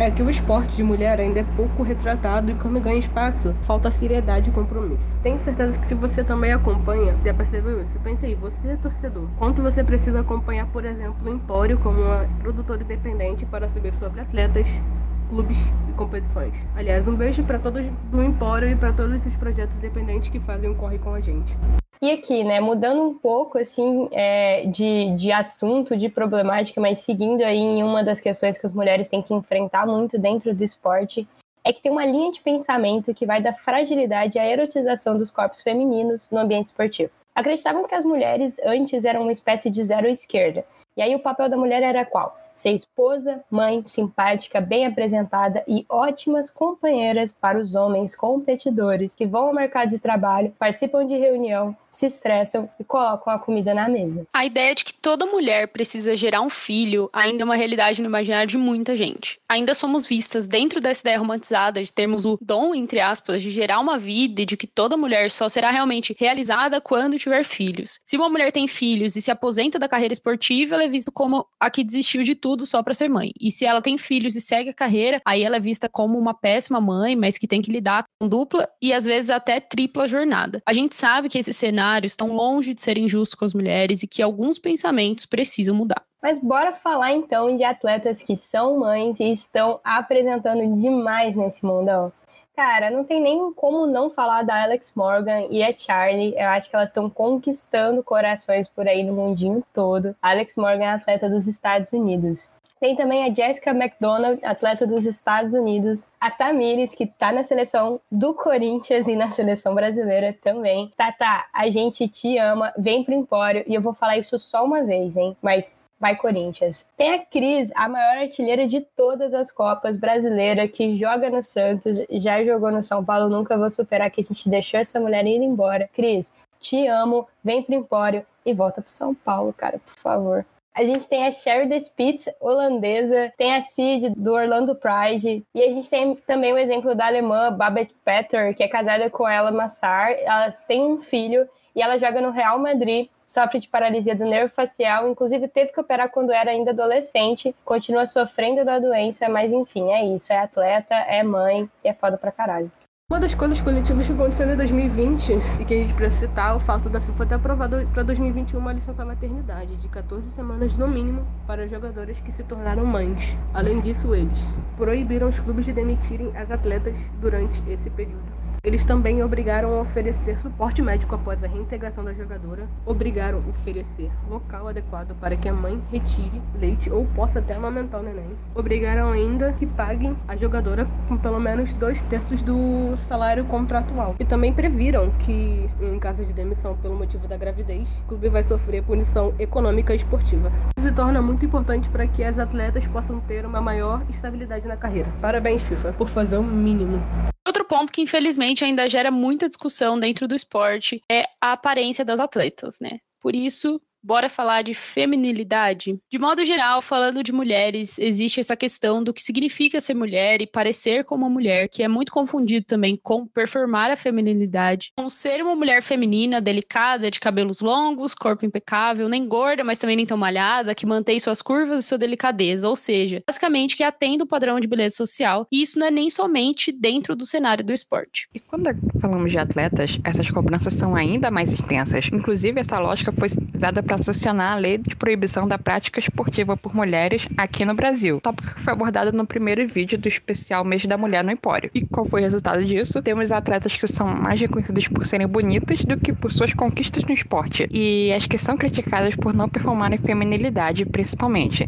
é 0.00 0.10
que 0.10 0.22
o 0.22 0.28
esporte 0.28 0.76
de 0.76 0.82
mulher 0.82 1.20
ainda 1.20 1.40
é 1.40 1.44
pouco 1.56 1.82
retratado 1.82 2.50
e 2.50 2.54
quando 2.54 2.80
ganha 2.80 2.98
espaço, 2.98 3.54
falta 3.62 3.90
seriedade 3.90 4.50
e 4.50 4.52
compromisso. 4.52 5.18
Tenho 5.22 5.38
certeza 5.38 5.78
que 5.78 5.86
se 5.86 5.94
você 5.94 6.24
também 6.24 6.52
acompanha, 6.52 7.14
já 7.24 7.32
percebeu 7.32 7.80
isso? 7.82 8.00
Pense 8.00 8.26
aí, 8.26 8.34
você 8.34 8.68
é 8.68 8.76
torcedor. 8.76 9.28
Quanto 9.38 9.62
você 9.62 9.84
precisa 9.84 10.20
acompanhar, 10.20 10.66
por 10.66 10.84
exemplo, 10.84 11.30
o 11.30 11.32
Empório 11.32 11.78
como 11.78 12.00
uma 12.00 12.28
produtora 12.40 12.82
independente 12.82 13.46
para 13.46 13.68
saber 13.68 13.94
sobre 13.94 14.20
atletas, 14.20 14.80
clubes 15.28 15.72
e 15.88 15.92
competições. 15.92 16.66
Aliás, 16.74 17.06
um 17.06 17.14
beijo 17.14 17.44
para 17.44 17.58
todos 17.58 17.86
do 18.10 18.22
Empório 18.22 18.68
e 18.68 18.76
para 18.76 18.92
todos 18.92 19.14
esses 19.14 19.36
projetos 19.36 19.76
independentes 19.76 20.28
que 20.28 20.40
fazem 20.40 20.70
o 20.70 20.74
corre 20.74 20.98
com 20.98 21.14
a 21.14 21.20
gente. 21.20 21.56
E 22.02 22.10
aqui, 22.10 22.44
né, 22.44 22.60
mudando 22.60 23.02
um 23.02 23.14
pouco, 23.14 23.58
assim, 23.58 24.08
é, 24.12 24.66
de, 24.66 25.12
de 25.16 25.32
assunto, 25.32 25.96
de 25.96 26.08
problemática, 26.08 26.80
mas 26.80 26.98
seguindo 26.98 27.42
aí 27.42 27.58
em 27.58 27.82
uma 27.82 28.02
das 28.02 28.20
questões 28.20 28.58
que 28.58 28.66
as 28.66 28.74
mulheres 28.74 29.08
têm 29.08 29.22
que 29.22 29.32
enfrentar 29.32 29.86
muito 29.86 30.18
dentro 30.18 30.54
do 30.54 30.62
esporte, 30.62 31.26
é 31.64 31.72
que 31.72 31.80
tem 31.80 31.90
uma 31.90 32.04
linha 32.04 32.30
de 32.30 32.40
pensamento 32.40 33.14
que 33.14 33.24
vai 33.24 33.40
da 33.40 33.54
fragilidade 33.54 34.38
à 34.38 34.46
erotização 34.46 35.16
dos 35.16 35.30
corpos 35.30 35.62
femininos 35.62 36.30
no 36.30 36.38
ambiente 36.38 36.66
esportivo. 36.66 37.10
Acreditavam 37.34 37.88
que 37.88 37.94
as 37.94 38.04
mulheres 38.04 38.60
antes 38.64 39.04
eram 39.04 39.22
uma 39.22 39.32
espécie 39.32 39.70
de 39.70 39.82
zero 39.82 40.06
esquerda. 40.06 40.64
E 40.96 41.02
aí 41.02 41.14
o 41.14 41.20
papel 41.20 41.48
da 41.48 41.56
mulher 41.56 41.82
era 41.82 42.04
qual? 42.04 42.38
Ser 42.54 42.70
esposa, 42.70 43.42
mãe, 43.50 43.82
simpática, 43.84 44.60
bem 44.60 44.86
apresentada 44.86 45.64
e 45.66 45.84
ótimas 45.88 46.50
companheiras 46.50 47.32
para 47.32 47.58
os 47.58 47.74
homens 47.74 48.14
competidores 48.14 49.14
que 49.14 49.26
vão 49.26 49.48
ao 49.48 49.54
mercado 49.54 49.90
de 49.90 49.98
trabalho, 49.98 50.54
participam 50.58 51.06
de 51.06 51.16
reunião, 51.16 51.76
se 51.90 52.06
estressam 52.06 52.68
e 52.78 52.84
colocam 52.84 53.32
a 53.32 53.38
comida 53.38 53.72
na 53.72 53.88
mesa. 53.88 54.26
A 54.32 54.44
ideia 54.44 54.74
de 54.74 54.84
que 54.84 54.94
toda 54.94 55.26
mulher 55.26 55.68
precisa 55.68 56.16
gerar 56.16 56.40
um 56.40 56.50
filho 56.50 57.08
ainda 57.12 57.42
é 57.42 57.44
uma 57.44 57.56
realidade 57.56 58.00
no 58.00 58.08
imaginário 58.08 58.48
de 58.48 58.58
muita 58.58 58.96
gente. 58.96 59.38
Ainda 59.48 59.74
somos 59.74 60.06
vistas 60.06 60.46
dentro 60.46 60.80
dessa 60.80 61.02
ideia 61.02 61.18
romantizada 61.18 61.82
de 61.82 61.92
termos 61.92 62.24
o 62.24 62.38
dom, 62.40 62.74
entre 62.74 63.00
aspas, 63.00 63.42
de 63.42 63.50
gerar 63.50 63.80
uma 63.80 63.98
vida 63.98 64.42
e 64.42 64.46
de 64.46 64.56
que 64.56 64.66
toda 64.66 64.96
mulher 64.96 65.30
só 65.30 65.48
será 65.48 65.70
realmente 65.70 66.14
realizada 66.18 66.80
quando 66.80 67.18
tiver 67.18 67.44
filhos. 67.44 68.00
Se 68.04 68.16
uma 68.16 68.28
mulher 68.28 68.50
tem 68.50 68.66
filhos 68.66 69.16
e 69.16 69.22
se 69.22 69.30
aposenta 69.30 69.78
da 69.78 69.88
carreira 69.88 70.12
esportiva, 70.12 70.74
ela 70.74 70.84
é 70.84 70.88
vista 70.88 71.10
como 71.12 71.46
a 71.58 71.70
que 71.70 71.84
desistiu 71.84 72.22
de 72.22 72.34
tudo 72.44 72.66
só 72.66 72.82
para 72.82 72.92
ser 72.92 73.08
mãe. 73.08 73.30
E 73.40 73.50
se 73.50 73.64
ela 73.64 73.80
tem 73.80 73.96
filhos 73.96 74.36
e 74.36 74.40
segue 74.42 74.68
a 74.68 74.74
carreira, 74.74 75.18
aí 75.24 75.42
ela 75.42 75.56
é 75.56 75.60
vista 75.60 75.88
como 75.88 76.18
uma 76.18 76.34
péssima 76.34 76.78
mãe, 76.78 77.16
mas 77.16 77.38
que 77.38 77.48
tem 77.48 77.62
que 77.62 77.72
lidar 77.72 78.04
com 78.20 78.28
dupla 78.28 78.68
e 78.82 78.92
às 78.92 79.06
vezes 79.06 79.30
até 79.30 79.60
tripla 79.60 80.06
jornada. 80.06 80.60
A 80.66 80.74
gente 80.74 80.94
sabe 80.94 81.30
que 81.30 81.38
esse 81.38 81.54
cenários 81.54 82.12
estão 82.12 82.34
longe 82.34 82.74
de 82.74 82.82
serem 82.82 83.08
justos 83.08 83.34
com 83.34 83.46
as 83.46 83.54
mulheres 83.54 84.02
e 84.02 84.06
que 84.06 84.20
alguns 84.20 84.58
pensamentos 84.58 85.24
precisam 85.24 85.74
mudar. 85.74 86.02
Mas 86.22 86.38
bora 86.38 86.74
falar 86.74 87.12
então 87.12 87.56
de 87.56 87.64
atletas 87.64 88.22
que 88.22 88.36
são 88.36 88.78
mães 88.78 89.18
e 89.20 89.32
estão 89.32 89.80
apresentando 89.82 90.78
demais 90.78 91.34
nesse 91.34 91.64
mundão. 91.64 92.12
Cara, 92.56 92.88
não 92.88 93.02
tem 93.02 93.20
nem 93.20 93.52
como 93.52 93.84
não 93.84 94.10
falar 94.10 94.44
da 94.44 94.62
Alex 94.62 94.92
Morgan 94.94 95.48
e 95.50 95.62
a 95.62 95.76
Charlie. 95.76 96.34
Eu 96.36 96.48
acho 96.50 96.70
que 96.70 96.76
elas 96.76 96.90
estão 96.90 97.10
conquistando 97.10 98.02
corações 98.02 98.68
por 98.68 98.86
aí 98.86 99.02
no 99.02 99.12
mundinho 99.12 99.62
todo. 99.72 100.14
Alex 100.22 100.56
Morgan 100.56 100.84
é 100.84 100.90
atleta 100.90 101.28
dos 101.28 101.48
Estados 101.48 101.92
Unidos. 101.92 102.48
Tem 102.78 102.94
também 102.94 103.24
a 103.24 103.32
Jessica 103.32 103.70
McDonald, 103.70 104.44
atleta 104.44 104.86
dos 104.86 105.06
Estados 105.06 105.52
Unidos. 105.52 106.06
A 106.20 106.30
Tamires, 106.30 106.94
que 106.94 107.06
tá 107.06 107.32
na 107.32 107.42
seleção 107.42 108.00
do 108.10 108.34
Corinthians 108.34 109.08
e 109.08 109.16
na 109.16 109.30
seleção 109.30 109.74
brasileira 109.74 110.36
também. 110.42 110.92
Tata, 110.96 111.46
a 111.52 111.70
gente 111.70 112.06
te 112.06 112.36
ama, 112.38 112.72
vem 112.76 113.02
pro 113.02 113.14
Empório. 113.14 113.64
E 113.66 113.74
eu 113.74 113.82
vou 113.82 113.94
falar 113.94 114.18
isso 114.18 114.38
só 114.38 114.64
uma 114.64 114.82
vez, 114.82 115.16
hein? 115.16 115.36
Mas 115.42 115.82
vai 116.04 116.14
Corinthians. 116.16 116.86
Tem 116.98 117.14
a 117.14 117.18
Cris, 117.24 117.72
a 117.74 117.88
maior 117.88 118.18
artilheira 118.18 118.66
de 118.66 118.82
todas 118.94 119.32
as 119.32 119.50
Copas 119.50 119.96
brasileira, 119.96 120.68
que 120.68 120.92
joga 120.92 121.30
no 121.30 121.42
Santos, 121.42 121.96
já 122.10 122.44
jogou 122.44 122.70
no 122.70 122.84
São 122.84 123.02
Paulo, 123.02 123.30
nunca 123.30 123.56
vou 123.56 123.70
superar 123.70 124.10
que 124.10 124.20
a 124.20 124.24
gente 124.24 124.46
deixou 124.46 124.78
essa 124.78 125.00
mulher 125.00 125.24
ir 125.24 125.42
embora. 125.42 125.88
Cris, 125.94 126.30
te 126.60 126.86
amo, 126.86 127.26
vem 127.42 127.62
pro 127.62 127.74
Empório 127.74 128.26
e 128.44 128.52
volta 128.52 128.82
pro 128.82 128.92
São 128.92 129.14
Paulo, 129.14 129.54
cara, 129.54 129.78
por 129.78 129.96
favor. 130.02 130.44
A 130.74 130.84
gente 130.84 131.08
tem 131.08 131.24
a 131.24 131.30
Sherry 131.30 131.80
Spitz, 131.80 132.28
holandesa, 132.38 133.32
tem 133.38 133.54
a 133.54 133.62
Cid, 133.62 134.10
do 134.10 134.34
Orlando 134.34 134.74
Pride, 134.74 135.42
e 135.54 135.62
a 135.62 135.72
gente 135.72 135.88
tem 135.88 136.16
também 136.26 136.52
o 136.52 136.58
exemplo 136.58 136.94
da 136.94 137.06
alemã 137.06 137.50
Babette 137.50 137.94
Petter, 138.04 138.54
que 138.54 138.62
é 138.62 138.68
casada 138.68 139.08
com 139.08 139.26
ela 139.26 139.50
Massar, 139.50 140.10
elas 140.10 140.64
têm 140.64 140.84
um 140.84 140.98
filho, 140.98 141.48
e 141.74 141.82
ela 141.82 141.98
joga 141.98 142.20
no 142.20 142.30
Real 142.30 142.58
Madrid, 142.58 143.08
sofre 143.26 143.58
de 143.58 143.68
paralisia 143.68 144.14
do 144.14 144.24
nervo 144.24 144.52
facial, 144.52 145.08
inclusive 145.08 145.48
teve 145.48 145.72
que 145.72 145.80
operar 145.80 146.10
quando 146.10 146.32
era 146.32 146.50
ainda 146.50 146.70
adolescente, 146.70 147.54
continua 147.64 148.06
sofrendo 148.06 148.64
da 148.64 148.78
doença, 148.78 149.28
mas 149.28 149.52
enfim, 149.52 149.90
é 149.90 150.04
isso, 150.04 150.32
é 150.32 150.38
atleta, 150.38 150.94
é 150.94 151.22
mãe 151.22 151.68
e 151.82 151.88
é 151.88 151.94
foda 151.94 152.16
pra 152.16 152.30
caralho. 152.30 152.70
Uma 153.10 153.20
das 153.20 153.34
coisas 153.34 153.60
positivas 153.60 154.06
que 154.06 154.12
aconteceu 154.14 154.50
em 154.50 154.56
2020 154.56 155.32
e 155.60 155.64
que 155.66 155.74
a 155.74 155.76
gente 155.76 155.92
precisa 155.92 156.26
citar 156.26 156.52
é 156.52 156.56
o 156.56 156.58
fato 156.58 156.88
da 156.88 156.98
FIFA 157.02 157.26
ter 157.26 157.34
aprovado 157.34 157.86
para 157.92 158.02
2021 158.02 158.58
uma 158.58 158.72
licença 158.72 159.04
maternidade 159.04 159.76
de 159.76 159.88
14 159.90 160.30
semanas 160.30 160.78
no 160.78 160.88
mínimo 160.88 161.26
para 161.46 161.68
jogadoras 161.68 162.18
que 162.18 162.32
se 162.32 162.42
tornaram 162.42 162.86
mães. 162.86 163.36
Além 163.52 163.78
disso, 163.78 164.14
eles 164.14 164.50
proibiram 164.74 165.28
os 165.28 165.38
clubes 165.38 165.66
de 165.66 165.74
demitirem 165.74 166.34
as 166.34 166.50
atletas 166.50 167.10
durante 167.20 167.62
esse 167.70 167.90
período. 167.90 168.43
Eles 168.64 168.82
também 168.82 169.22
obrigaram 169.22 169.76
a 169.76 169.82
oferecer 169.82 170.40
suporte 170.40 170.80
médico 170.80 171.14
após 171.14 171.44
a 171.44 171.46
reintegração 171.46 172.02
da 172.02 172.14
jogadora, 172.14 172.66
obrigaram 172.86 173.42
a 173.46 173.50
oferecer 173.50 174.10
local 174.26 174.66
adequado 174.66 175.14
para 175.20 175.36
que 175.36 175.46
a 175.46 175.52
mãe 175.52 175.78
retire 175.90 176.40
leite 176.54 176.88
ou 176.88 177.04
possa 177.04 177.40
até 177.40 177.54
amamentar 177.54 178.00
o 178.00 178.04
neném, 178.04 178.34
obrigaram 178.54 179.12
ainda 179.12 179.52
que 179.52 179.66
paguem 179.66 180.16
a 180.26 180.34
jogadora 180.34 180.88
com 181.06 181.18
pelo 181.18 181.38
menos 181.38 181.74
dois 181.74 182.00
terços 182.00 182.42
do 182.42 182.96
salário 182.96 183.44
contratual. 183.44 184.14
E 184.18 184.24
também 184.24 184.50
previram 184.50 185.10
que, 185.18 185.68
em 185.78 185.98
caso 185.98 186.24
de 186.24 186.32
demissão 186.32 186.74
pelo 186.74 186.96
motivo 186.96 187.28
da 187.28 187.36
gravidez, 187.36 188.00
o 188.06 188.08
clube 188.08 188.30
vai 188.30 188.42
sofrer 188.42 188.82
punição 188.82 189.34
econômica 189.38 189.92
e 189.92 189.96
esportiva. 189.96 190.50
Isso 190.78 190.88
se 190.88 190.94
torna 190.94 191.20
muito 191.20 191.44
importante 191.44 191.90
para 191.90 192.06
que 192.06 192.24
as 192.24 192.38
atletas 192.38 192.86
possam 192.86 193.20
ter 193.20 193.44
uma 193.44 193.60
maior 193.60 194.02
estabilidade 194.08 194.66
na 194.66 194.76
carreira. 194.76 195.12
Parabéns, 195.20 195.62
FIFA, 195.64 195.92
por 195.92 196.08
fazer 196.08 196.38
o 196.38 196.42
mínimo. 196.42 196.98
Outro 197.46 197.64
ponto 197.64 197.92
que 197.92 198.00
infelizmente 198.00 198.64
ainda 198.64 198.88
gera 198.88 199.10
muita 199.10 199.46
discussão 199.46 199.98
dentro 199.98 200.26
do 200.26 200.34
esporte 200.34 201.02
é 201.10 201.24
a 201.40 201.52
aparência 201.52 202.04
das 202.04 202.20
atletas, 202.20 202.78
né? 202.80 203.00
Por 203.20 203.34
isso, 203.34 203.80
Bora 204.06 204.28
falar 204.28 204.60
de 204.60 204.74
feminilidade? 204.74 205.98
De 206.12 206.18
modo 206.18 206.44
geral, 206.44 206.82
falando 206.82 207.22
de 207.22 207.32
mulheres, 207.32 207.98
existe 207.98 208.38
essa 208.38 208.54
questão 208.54 209.02
do 209.02 209.14
que 209.14 209.22
significa 209.22 209.80
ser 209.80 209.94
mulher 209.94 210.42
e 210.42 210.46
parecer 210.46 211.04
como 211.04 211.24
uma 211.24 211.30
mulher, 211.32 211.70
que 211.70 211.82
é 211.82 211.88
muito 211.88 212.12
confundido 212.12 212.66
também 212.66 213.00
com 213.02 213.26
performar 213.26 213.90
a 213.90 213.96
feminilidade. 213.96 214.92
Com 214.94 215.08
ser 215.08 215.40
uma 215.40 215.56
mulher 215.56 215.82
feminina, 215.82 216.38
delicada, 216.38 217.10
de 217.10 217.18
cabelos 217.18 217.62
longos, 217.62 218.14
corpo 218.14 218.44
impecável, 218.44 219.08
nem 219.08 219.26
gorda, 219.26 219.64
mas 219.64 219.78
também 219.78 219.96
nem 219.96 220.04
tão 220.04 220.18
malhada, 220.18 220.74
que 220.74 220.84
mantém 220.84 221.18
suas 221.18 221.40
curvas 221.40 221.82
e 221.82 221.88
sua 221.88 221.96
delicadeza, 221.96 222.68
ou 222.68 222.76
seja, 222.76 223.22
basicamente 223.26 223.74
que 223.74 223.82
atende 223.82 224.22
o 224.22 224.26
padrão 224.26 224.60
de 224.60 224.68
beleza 224.68 224.96
social, 224.96 225.46
e 225.50 225.62
isso 225.62 225.78
não 225.78 225.86
é 225.86 225.90
nem 225.90 226.10
somente 226.10 226.70
dentro 226.70 227.16
do 227.16 227.24
cenário 227.24 227.64
do 227.64 227.72
esporte. 227.72 228.28
E 228.34 228.38
quando 228.38 228.68
falamos 229.00 229.30
de 229.30 229.38
atletas, 229.38 229.98
essas 230.04 230.30
cobranças 230.30 230.74
são 230.74 230.94
ainda 230.94 231.30
mais 231.30 231.58
intensas. 231.58 232.10
Inclusive, 232.12 232.60
essa 232.60 232.78
lógica 232.78 233.10
foi 233.10 233.28
usada 233.54 233.82
para 233.82 233.93
para 233.94 234.02
sancionar 234.02 234.56
a 234.56 234.58
lei 234.58 234.76
de 234.76 234.96
proibição 234.96 235.46
da 235.46 235.56
prática 235.56 236.00
esportiva 236.00 236.56
por 236.56 236.74
mulheres 236.74 237.28
aqui 237.36 237.64
no 237.64 237.74
Brasil. 237.74 238.20
Tópico 238.20 238.52
que 238.52 238.60
foi 238.60 238.72
abordado 238.72 239.12
no 239.12 239.24
primeiro 239.24 239.66
vídeo 239.68 239.96
do 239.96 240.08
especial 240.08 240.64
Mês 240.64 240.84
da 240.84 240.98
Mulher 240.98 241.22
no 241.22 241.30
Empório. 241.30 241.70
E 241.72 241.86
qual 241.86 242.04
foi 242.04 242.20
o 242.20 242.24
resultado 242.24 242.64
disso? 242.64 243.00
Temos 243.00 243.30
atletas 243.30 243.76
que 243.76 243.86
são 243.86 244.08
mais 244.08 244.40
reconhecidas 244.40 244.88
por 244.88 245.06
serem 245.06 245.28
bonitas 245.28 245.84
do 245.84 245.96
que 245.96 246.12
por 246.12 246.32
suas 246.32 246.52
conquistas 246.52 247.04
no 247.04 247.14
esporte. 247.14 247.68
E 247.70 248.12
as 248.12 248.26
que 248.26 248.36
são 248.36 248.56
criticadas 248.56 249.14
por 249.14 249.32
não 249.32 249.48
performarem 249.48 249.98
feminilidade, 249.98 250.84
principalmente. 250.84 251.64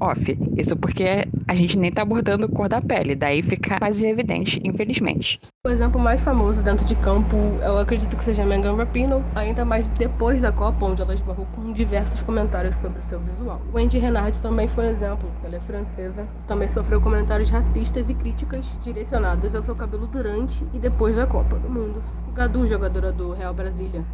Off. 0.00 0.38
Isso 0.56 0.76
porque 0.76 1.26
a 1.46 1.54
gente 1.54 1.78
nem 1.78 1.92
tá 1.92 2.02
abordando 2.02 2.48
cor 2.48 2.68
da 2.68 2.80
pele, 2.80 3.14
daí 3.14 3.42
fica 3.42 3.78
mais 3.80 4.02
evidente, 4.02 4.60
infelizmente. 4.64 5.40
O 5.66 5.68
exemplo 5.68 6.00
mais 6.00 6.22
famoso 6.22 6.62
dentro 6.62 6.86
de 6.86 6.94
campo, 6.96 7.36
eu 7.62 7.78
acredito 7.78 8.16
que 8.16 8.24
seja 8.24 8.42
a 8.42 8.46
Megan 8.46 8.76
Rapinoe, 8.76 9.22
ainda 9.34 9.64
mais 9.64 9.88
depois 9.90 10.42
da 10.42 10.50
Copa, 10.50 10.86
onde 10.86 11.02
ela 11.02 11.12
esbarrou 11.12 11.46
com 11.54 11.72
diversos 11.72 12.22
comentários 12.22 12.76
sobre 12.76 13.00
o 13.00 13.02
seu 13.02 13.20
visual. 13.20 13.60
Wendy 13.74 13.98
Renard 13.98 14.40
também 14.40 14.66
foi 14.66 14.86
um 14.86 14.90
exemplo, 14.90 15.30
ela 15.44 15.56
é 15.56 15.60
francesa, 15.60 16.26
também 16.46 16.66
sofreu 16.66 17.00
comentários 17.00 17.50
racistas 17.50 18.08
e 18.08 18.14
críticas 18.14 18.78
direcionados 18.80 19.54
ao 19.54 19.62
seu 19.62 19.74
cabelo 19.74 20.06
durante 20.06 20.64
e 20.72 20.78
depois 20.78 21.16
da 21.16 21.26
Copa 21.26 21.58
do 21.58 21.68
Mundo. 21.68 22.02
Gadu, 22.34 22.66
jogadora 22.66 23.12
do 23.12 23.32
Real 23.32 23.52
Brasília, 23.52 24.04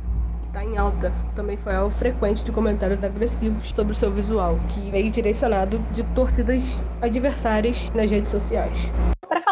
está 0.56 0.64
em 0.64 0.78
alta, 0.78 1.12
também 1.34 1.54
foi 1.54 1.74
alvo 1.74 1.94
frequente 1.94 2.42
de 2.42 2.50
comentários 2.50 3.04
agressivos 3.04 3.74
sobre 3.74 3.92
o 3.92 3.94
seu 3.94 4.10
visual, 4.10 4.58
que 4.72 4.90
veio 4.90 5.12
direcionado 5.12 5.78
de 5.90 6.02
torcidas 6.14 6.80
adversárias 7.02 7.90
nas 7.94 8.10
redes 8.10 8.30
sociais. 8.30 8.90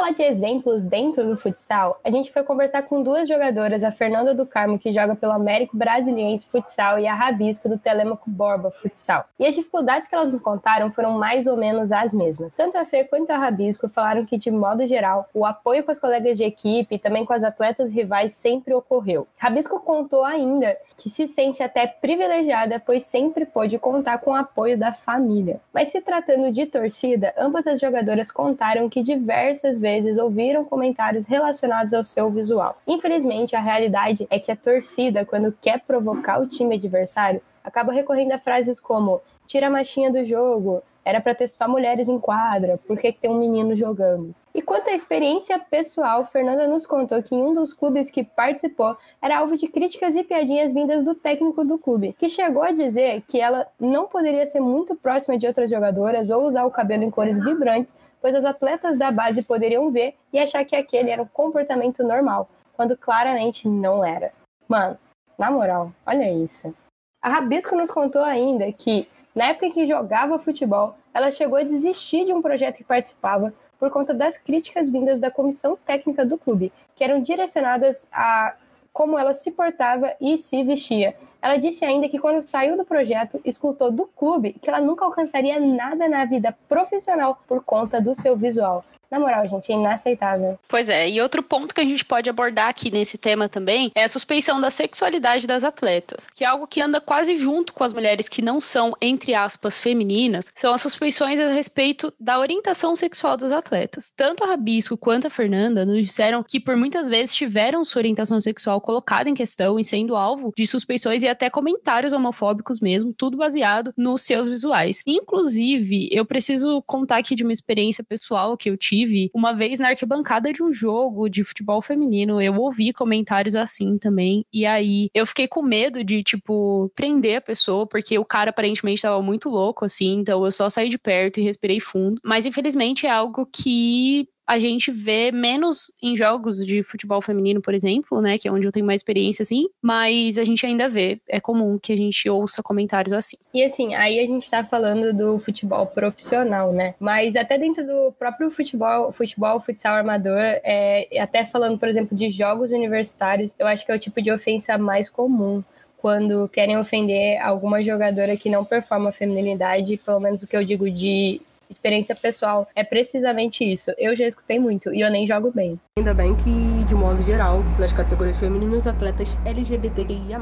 Falar 0.04 0.16
de 0.16 0.22
exemplos 0.22 0.82
dentro 0.82 1.26
do 1.26 1.34
futsal, 1.34 1.98
a 2.04 2.10
gente 2.10 2.30
foi 2.30 2.42
conversar 2.42 2.82
com 2.82 3.02
duas 3.02 3.26
jogadoras, 3.26 3.82
a 3.82 3.90
Fernanda 3.90 4.34
do 4.34 4.44
Carmo, 4.44 4.78
que 4.78 4.92
joga 4.92 5.16
pelo 5.16 5.32
Américo 5.32 5.74
Brasiliense 5.74 6.44
Futsal, 6.44 6.98
e 6.98 7.06
a 7.06 7.14
Rabisco 7.14 7.70
do 7.70 7.78
Telemaco 7.78 8.28
Borba 8.28 8.70
Futsal. 8.70 9.24
E 9.40 9.46
as 9.46 9.54
dificuldades 9.54 10.06
que 10.06 10.14
elas 10.14 10.30
nos 10.30 10.42
contaram 10.42 10.92
foram 10.92 11.12
mais 11.12 11.46
ou 11.46 11.56
menos 11.56 11.90
as 11.90 12.12
mesmas. 12.12 12.54
Tanto 12.54 12.76
a 12.76 12.84
Fê 12.84 13.04
quanto 13.04 13.30
a 13.30 13.38
Rabisco 13.38 13.88
falaram 13.88 14.26
que, 14.26 14.36
de 14.36 14.50
modo 14.50 14.86
geral, 14.86 15.26
o 15.32 15.46
apoio 15.46 15.82
com 15.82 15.90
as 15.90 15.98
colegas 15.98 16.36
de 16.36 16.44
equipe 16.44 16.96
e 16.96 16.98
também 16.98 17.24
com 17.24 17.32
as 17.32 17.42
atletas 17.42 17.90
rivais 17.90 18.34
sempre 18.34 18.74
ocorreu. 18.74 19.26
Rabisco 19.38 19.80
contou 19.80 20.22
ainda 20.22 20.76
que 20.98 21.08
se 21.08 21.26
sente 21.26 21.62
até 21.62 21.86
privilegiada, 21.86 22.78
pois 22.78 23.06
sempre 23.06 23.46
pôde 23.46 23.78
contar 23.78 24.18
com 24.18 24.32
o 24.32 24.36
apoio 24.36 24.76
da 24.76 24.92
família. 24.92 25.62
Mas 25.72 25.88
se 25.88 26.02
tratando 26.02 26.52
de 26.52 26.66
torcida, 26.66 27.32
ambas 27.38 27.66
as 27.66 27.80
jogadoras 27.80 28.30
contaram 28.30 28.86
que 28.86 29.02
diversas 29.02 29.54
diversas 29.54 29.78
vezes 29.94 30.18
ouviram 30.18 30.64
comentários 30.64 31.26
relacionados 31.26 31.94
ao 31.94 32.02
seu 32.02 32.30
visual. 32.30 32.76
Infelizmente, 32.86 33.54
a 33.54 33.60
realidade 33.60 34.26
é 34.28 34.38
que 34.38 34.50
a 34.50 34.56
torcida, 34.56 35.24
quando 35.24 35.56
quer 35.60 35.80
provocar 35.80 36.40
o 36.40 36.48
time 36.48 36.74
adversário, 36.74 37.40
acaba 37.62 37.92
recorrendo 37.92 38.32
a 38.32 38.38
frases 38.38 38.80
como 38.80 39.20
tira 39.46 39.68
a 39.68 39.70
machinha 39.70 40.10
do 40.10 40.24
jogo, 40.24 40.82
era 41.04 41.20
para 41.20 41.34
ter 41.34 41.48
só 41.48 41.68
mulheres 41.68 42.08
em 42.08 42.18
quadra, 42.18 42.78
por 42.86 42.96
que, 42.96 43.12
que 43.12 43.20
tem 43.20 43.30
um 43.30 43.38
menino 43.38 43.76
jogando? 43.76 44.34
E 44.54 44.62
quanto 44.62 44.88
à 44.88 44.92
experiência 44.92 45.58
pessoal, 45.58 46.28
Fernanda 46.32 46.66
nos 46.68 46.86
contou 46.86 47.20
que 47.22 47.34
em 47.34 47.42
um 47.42 47.52
dos 47.52 47.72
clubes 47.72 48.08
que 48.08 48.22
participou 48.22 48.96
era 49.20 49.38
alvo 49.38 49.56
de 49.56 49.66
críticas 49.66 50.14
e 50.14 50.22
piadinhas 50.22 50.72
vindas 50.72 51.04
do 51.04 51.14
técnico 51.14 51.64
do 51.64 51.76
clube, 51.76 52.14
que 52.16 52.28
chegou 52.28 52.62
a 52.62 52.70
dizer 52.70 53.22
que 53.26 53.40
ela 53.40 53.66
não 53.80 54.06
poderia 54.06 54.46
ser 54.46 54.60
muito 54.60 54.94
próxima 54.94 55.36
de 55.36 55.46
outras 55.46 55.68
jogadoras 55.68 56.30
ou 56.30 56.46
usar 56.46 56.64
o 56.64 56.70
cabelo 56.70 57.02
em 57.02 57.10
cores 57.10 57.38
vibrantes 57.42 58.00
pois 58.24 58.34
as 58.34 58.46
atletas 58.46 58.96
da 58.96 59.10
base 59.10 59.42
poderiam 59.42 59.90
ver 59.90 60.14
e 60.32 60.38
achar 60.38 60.64
que 60.64 60.74
aquele 60.74 61.10
era 61.10 61.20
um 61.20 61.26
comportamento 61.26 62.02
normal, 62.02 62.48
quando 62.72 62.96
claramente 62.96 63.68
não 63.68 64.02
era. 64.02 64.32
Mano, 64.66 64.96
na 65.36 65.50
moral, 65.50 65.92
olha 66.06 66.32
isso. 66.32 66.74
A 67.20 67.28
Rabisco 67.28 67.76
nos 67.76 67.90
contou 67.90 68.24
ainda 68.24 68.72
que, 68.72 69.06
na 69.34 69.48
época 69.48 69.66
em 69.66 69.70
que 69.70 69.86
jogava 69.86 70.38
futebol, 70.38 70.96
ela 71.12 71.30
chegou 71.30 71.58
a 71.58 71.64
desistir 71.64 72.24
de 72.24 72.32
um 72.32 72.40
projeto 72.40 72.76
que 72.78 72.84
participava 72.84 73.52
por 73.78 73.90
conta 73.90 74.14
das 74.14 74.38
críticas 74.38 74.88
vindas 74.88 75.20
da 75.20 75.30
comissão 75.30 75.76
técnica 75.84 76.24
do 76.24 76.38
clube, 76.38 76.72
que 76.96 77.04
eram 77.04 77.22
direcionadas 77.22 78.08
a 78.10 78.54
como 78.94 79.18
ela 79.18 79.34
se 79.34 79.50
portava 79.50 80.14
e 80.20 80.38
se 80.38 80.62
vestia. 80.62 81.16
Ela 81.42 81.56
disse 81.56 81.84
ainda 81.84 82.08
que 82.08 82.18
quando 82.18 82.40
saiu 82.42 82.76
do 82.76 82.84
projeto, 82.84 83.40
escutou 83.44 83.90
do 83.90 84.06
clube 84.06 84.54
que 84.62 84.70
ela 84.70 84.80
nunca 84.80 85.04
alcançaria 85.04 85.58
nada 85.58 86.08
na 86.08 86.24
vida 86.24 86.56
profissional 86.68 87.42
por 87.48 87.62
conta 87.64 88.00
do 88.00 88.14
seu 88.14 88.36
visual. 88.36 88.84
Na 89.10 89.20
moral, 89.20 89.46
gente, 89.46 89.70
é 89.70 89.74
inaceitável. 89.74 90.58
Pois 90.68 90.88
é, 90.88 91.08
e 91.08 91.20
outro 91.20 91.42
ponto 91.42 91.74
que 91.74 91.80
a 91.80 91.84
gente 91.84 92.04
pode 92.04 92.28
abordar 92.28 92.68
aqui 92.68 92.90
nesse 92.90 93.18
tema 93.18 93.48
também 93.48 93.92
é 93.94 94.04
a 94.04 94.08
suspeição 94.08 94.60
da 94.60 94.70
sexualidade 94.70 95.46
das 95.46 95.62
atletas, 95.62 96.26
que 96.34 96.44
é 96.44 96.46
algo 96.46 96.66
que 96.66 96.80
anda 96.80 97.00
quase 97.00 97.36
junto 97.36 97.72
com 97.72 97.84
as 97.84 97.92
mulheres 97.92 98.28
que 98.28 98.42
não 98.42 98.60
são, 98.60 98.92
entre 99.00 99.34
aspas, 99.34 99.78
femininas, 99.78 100.52
são 100.54 100.72
as 100.74 100.82
suspeições 100.82 101.38
a 101.38 101.48
respeito 101.48 102.12
da 102.18 102.38
orientação 102.38 102.96
sexual 102.96 103.36
das 103.36 103.52
atletas. 103.52 104.12
Tanto 104.16 104.42
a 104.42 104.48
Rabisco 104.48 104.96
quanto 104.96 105.26
a 105.26 105.30
Fernanda 105.30 105.84
nos 105.84 106.04
disseram 106.04 106.42
que 106.42 106.58
por 106.58 106.76
muitas 106.76 107.08
vezes 107.08 107.34
tiveram 107.34 107.84
sua 107.84 108.00
orientação 108.00 108.40
sexual 108.40 108.80
colocada 108.80 109.28
em 109.28 109.34
questão 109.34 109.78
e 109.78 109.84
sendo 109.84 110.16
alvo 110.16 110.52
de 110.56 110.66
suspeições 110.66 111.22
e 111.22 111.28
até 111.28 111.48
comentários 111.48 112.12
homofóbicos 112.12 112.80
mesmo, 112.80 113.12
tudo 113.12 113.36
baseado 113.36 113.92
nos 113.96 114.22
seus 114.22 114.48
visuais. 114.48 115.02
Inclusive, 115.06 116.08
eu 116.10 116.24
preciso 116.24 116.82
contar 116.82 117.18
aqui 117.18 117.34
de 117.34 117.42
uma 117.42 117.52
experiência 117.52 118.02
pessoal 118.02 118.56
que 118.56 118.70
eu 118.70 118.76
tive 118.76 118.93
Inclusive, 118.94 119.30
uma 119.34 119.52
vez 119.52 119.78
na 119.78 119.88
arquibancada 119.88 120.52
de 120.52 120.62
um 120.62 120.72
jogo 120.72 121.28
de 121.28 121.42
futebol 121.42 121.82
feminino, 121.82 122.40
eu 122.40 122.54
ouvi 122.54 122.92
comentários 122.92 123.56
assim 123.56 123.98
também. 123.98 124.44
E 124.52 124.64
aí 124.64 125.08
eu 125.12 125.26
fiquei 125.26 125.48
com 125.48 125.62
medo 125.62 126.04
de, 126.04 126.22
tipo, 126.22 126.90
prender 126.94 127.38
a 127.38 127.40
pessoa, 127.40 127.86
porque 127.86 128.18
o 128.18 128.24
cara 128.24 128.50
aparentemente 128.50 128.98
estava 128.98 129.20
muito 129.20 129.48
louco, 129.48 129.84
assim. 129.84 130.18
Então 130.20 130.44
eu 130.44 130.52
só 130.52 130.68
saí 130.68 130.88
de 130.88 130.98
perto 130.98 131.40
e 131.40 131.42
respirei 131.42 131.80
fundo. 131.80 132.20
Mas 132.24 132.46
infelizmente 132.46 133.06
é 133.06 133.10
algo 133.10 133.46
que 133.46 134.28
a 134.46 134.58
gente 134.58 134.90
vê 134.90 135.30
menos 135.32 135.92
em 136.02 136.16
jogos 136.16 136.64
de 136.64 136.82
futebol 136.82 137.20
feminino, 137.20 137.60
por 137.60 137.74
exemplo, 137.74 138.20
né, 138.20 138.38
que 138.38 138.46
é 138.46 138.52
onde 138.52 138.66
eu 138.66 138.72
tenho 138.72 138.86
mais 138.86 139.00
experiência 139.00 139.42
assim, 139.42 139.68
mas 139.80 140.38
a 140.38 140.44
gente 140.44 140.64
ainda 140.66 140.88
vê, 140.88 141.20
é 141.28 141.40
comum 141.40 141.78
que 141.78 141.92
a 141.92 141.96
gente 141.96 142.28
ouça 142.28 142.62
comentários 142.62 143.12
assim. 143.12 143.36
E 143.52 143.62
assim, 143.62 143.94
aí 143.94 144.20
a 144.20 144.26
gente 144.26 144.48
tá 144.50 144.62
falando 144.62 145.12
do 145.12 145.38
futebol 145.38 145.86
profissional, 145.86 146.72
né? 146.72 146.94
Mas 147.00 147.36
até 147.36 147.58
dentro 147.58 147.86
do 147.86 148.12
próprio 148.12 148.50
futebol, 148.50 149.12
futebol, 149.12 149.60
futsal 149.60 149.94
armador, 149.94 150.38
é, 150.38 151.08
até 151.20 151.44
falando, 151.44 151.78
por 151.78 151.88
exemplo, 151.88 152.16
de 152.16 152.28
jogos 152.28 152.72
universitários, 152.72 153.54
eu 153.58 153.66
acho 153.66 153.84
que 153.84 153.92
é 153.92 153.94
o 153.94 153.98
tipo 153.98 154.20
de 154.20 154.30
ofensa 154.30 154.76
mais 154.76 155.08
comum 155.08 155.62
quando 155.98 156.48
querem 156.48 156.76
ofender 156.76 157.40
alguma 157.40 157.82
jogadora 157.82 158.36
que 158.36 158.50
não 158.50 158.62
performa 158.62 159.08
a 159.08 159.12
feminilidade, 159.12 159.96
pelo 159.96 160.20
menos 160.20 160.42
o 160.42 160.46
que 160.46 160.54
eu 160.54 160.62
digo 160.62 160.90
de 160.90 161.40
experiência 161.68 162.14
pessoal, 162.14 162.68
é 162.74 162.84
precisamente 162.84 163.64
isso. 163.64 163.92
Eu 163.98 164.14
já 164.14 164.26
escutei 164.26 164.58
muito 164.58 164.92
e 164.92 165.00
eu 165.00 165.10
nem 165.10 165.26
jogo 165.26 165.50
bem. 165.54 165.78
Ainda 165.98 166.14
bem 166.14 166.34
que, 166.34 166.84
de 166.84 166.94
modo 166.94 167.22
geral, 167.22 167.62
nas 167.78 167.92
categorias 167.92 168.38
femininas, 168.38 168.86
atletas 168.86 169.36
LGBTQIA+, 169.44 170.38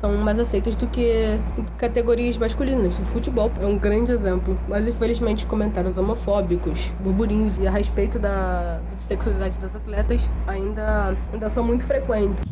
são 0.00 0.16
mais 0.18 0.38
aceitas 0.38 0.76
do 0.76 0.86
que 0.86 1.38
categorias 1.78 2.36
masculinas. 2.36 2.98
O 2.98 3.04
futebol 3.04 3.50
é 3.60 3.66
um 3.66 3.78
grande 3.78 4.12
exemplo, 4.12 4.58
mas 4.68 4.86
infelizmente 4.86 5.46
comentários 5.46 5.96
homofóbicos, 5.96 6.90
burburinhos 7.00 7.58
e 7.58 7.66
a 7.66 7.70
respeito 7.70 8.18
da 8.18 8.80
sexualidade 8.98 9.58
das 9.58 9.74
atletas 9.74 10.30
ainda, 10.46 11.16
ainda 11.32 11.48
são 11.48 11.64
muito 11.64 11.84
frequentes. 11.84 12.44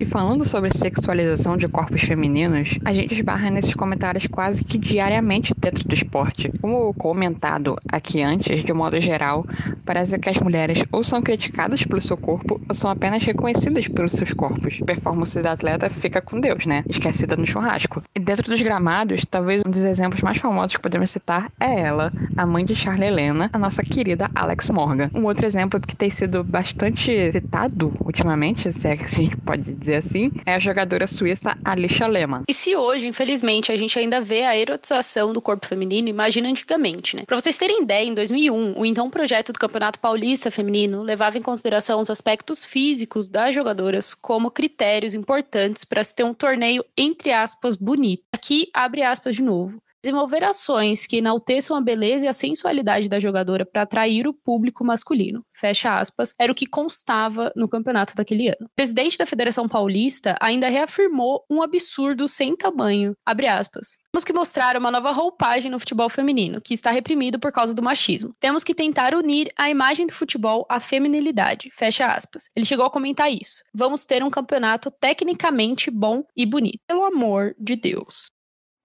E 0.00 0.04
falando 0.04 0.44
sobre 0.44 0.72
sexualização 0.72 1.56
de 1.56 1.66
corpos 1.66 2.02
femininos, 2.02 2.78
a 2.84 2.92
gente 2.92 3.14
esbarra 3.14 3.50
nesses 3.50 3.74
comentários 3.74 4.28
quase 4.28 4.62
que 4.64 4.78
diariamente 4.78 5.52
dentro 5.58 5.82
do 5.88 5.92
esporte. 5.92 6.52
Como 6.60 6.94
comentado 6.94 7.76
aqui 7.90 8.22
antes, 8.22 8.62
de 8.62 8.72
modo 8.72 9.00
geral, 9.00 9.44
parece 9.84 10.16
que 10.20 10.28
as 10.28 10.38
mulheres 10.38 10.84
ou 10.92 11.02
são 11.02 11.20
criticadas 11.20 11.82
pelo 11.82 12.00
seu 12.00 12.16
corpo 12.16 12.60
ou 12.68 12.74
são 12.76 12.88
apenas 12.88 13.24
reconhecidas 13.24 13.88
pelos 13.88 14.12
seus 14.12 14.32
corpos. 14.32 14.78
A 14.80 14.84
performance 14.84 15.42
da 15.42 15.52
atleta 15.52 15.90
fica 15.90 16.20
com 16.20 16.38
Deus, 16.40 16.64
né? 16.64 16.84
Esquecida 16.88 17.34
no 17.34 17.46
churrasco. 17.46 18.00
E 18.14 18.20
dentro 18.20 18.48
dos 18.48 18.62
gramados, 18.62 19.24
talvez 19.28 19.62
um 19.66 19.70
dos 19.70 19.82
exemplos 19.82 20.22
mais 20.22 20.38
famosos 20.38 20.76
que 20.76 20.82
podemos 20.82 21.10
citar 21.10 21.50
é 21.58 21.80
ela, 21.80 22.12
a 22.36 22.46
mãe 22.46 22.64
de 22.64 22.76
Charlie 22.76 23.08
Helena, 23.08 23.50
a 23.52 23.58
nossa 23.58 23.82
querida 23.82 24.30
Alex 24.32 24.70
Morgan. 24.70 25.10
Um 25.12 25.24
outro 25.24 25.44
exemplo 25.44 25.80
que 25.80 25.96
tem 25.96 26.08
sido 26.08 26.44
bastante 26.44 27.32
citado 27.32 27.92
ultimamente, 28.04 28.72
se 28.72 28.86
é 28.86 28.96
que 28.96 29.04
a 29.04 29.08
gente 29.08 29.36
pode 29.36 29.72
dizer 29.72 29.87
assim, 29.96 30.30
é 30.44 30.54
a 30.54 30.58
jogadora 30.58 31.06
suíça 31.06 31.56
Alicia 31.64 32.06
Lehmann. 32.06 32.42
E 32.48 32.54
se 32.54 32.76
hoje, 32.76 33.06
infelizmente, 33.06 33.72
a 33.72 33.76
gente 33.76 33.98
ainda 33.98 34.20
vê 34.20 34.42
a 34.44 34.56
erotização 34.56 35.32
do 35.32 35.40
corpo 35.40 35.66
feminino, 35.66 36.08
imagina 36.08 36.48
antigamente, 36.48 37.16
né? 37.16 37.22
Pra 37.26 37.38
vocês 37.38 37.56
terem 37.56 37.82
ideia, 37.82 38.06
em 38.06 38.14
2001, 38.14 38.78
o 38.78 38.86
então 38.86 39.10
projeto 39.10 39.52
do 39.52 39.58
Campeonato 39.58 39.98
Paulista 39.98 40.50
Feminino 40.50 41.02
levava 41.02 41.38
em 41.38 41.42
consideração 41.42 42.00
os 42.00 42.10
aspectos 42.10 42.64
físicos 42.64 43.28
das 43.28 43.54
jogadoras 43.54 44.14
como 44.14 44.50
critérios 44.50 45.14
importantes 45.14 45.84
para 45.84 46.04
se 46.04 46.14
ter 46.14 46.24
um 46.24 46.34
torneio, 46.34 46.84
entre 46.96 47.32
aspas, 47.32 47.76
bonito. 47.76 48.24
Aqui, 48.32 48.68
abre 48.72 49.02
aspas 49.02 49.34
de 49.34 49.42
novo. 49.42 49.80
Desenvolver 50.02 50.44
ações 50.44 51.06
que 51.06 51.16
enalteçam 51.16 51.76
a 51.76 51.80
beleza 51.80 52.24
e 52.24 52.28
a 52.28 52.32
sensualidade 52.32 53.08
da 53.08 53.18
jogadora 53.18 53.66
para 53.66 53.82
atrair 53.82 54.28
o 54.28 54.32
público 54.32 54.84
masculino. 54.84 55.44
Fecha 55.52 55.98
aspas, 55.98 56.32
era 56.38 56.52
o 56.52 56.54
que 56.54 56.66
constava 56.66 57.52
no 57.56 57.68
campeonato 57.68 58.14
daquele 58.14 58.46
ano. 58.48 58.66
O 58.66 58.74
presidente 58.76 59.18
da 59.18 59.26
Federação 59.26 59.68
Paulista 59.68 60.36
ainda 60.40 60.68
reafirmou 60.68 61.44
um 61.50 61.62
absurdo 61.62 62.28
sem 62.28 62.56
tamanho. 62.56 63.14
Abre 63.26 63.48
aspas. 63.48 63.96
Temos 64.12 64.24
que 64.24 64.32
mostrar 64.32 64.76
uma 64.76 64.90
nova 64.90 65.10
roupagem 65.10 65.70
no 65.70 65.80
futebol 65.80 66.08
feminino, 66.08 66.60
que 66.60 66.74
está 66.74 66.92
reprimido 66.92 67.38
por 67.40 67.50
causa 67.50 67.74
do 67.74 67.82
machismo. 67.82 68.34
Temos 68.38 68.62
que 68.62 68.74
tentar 68.74 69.14
unir 69.14 69.50
a 69.58 69.68
imagem 69.68 70.06
do 70.06 70.12
futebol 70.12 70.64
à 70.68 70.78
feminilidade. 70.78 71.70
Fecha 71.74 72.06
aspas. 72.06 72.44
Ele 72.54 72.64
chegou 72.64 72.86
a 72.86 72.90
comentar 72.90 73.32
isso. 73.32 73.62
Vamos 73.74 74.06
ter 74.06 74.22
um 74.22 74.30
campeonato 74.30 74.92
tecnicamente 74.92 75.90
bom 75.90 76.22
e 76.36 76.46
bonito. 76.46 76.78
Pelo 76.86 77.04
amor 77.04 77.54
de 77.58 77.74
Deus. 77.74 78.30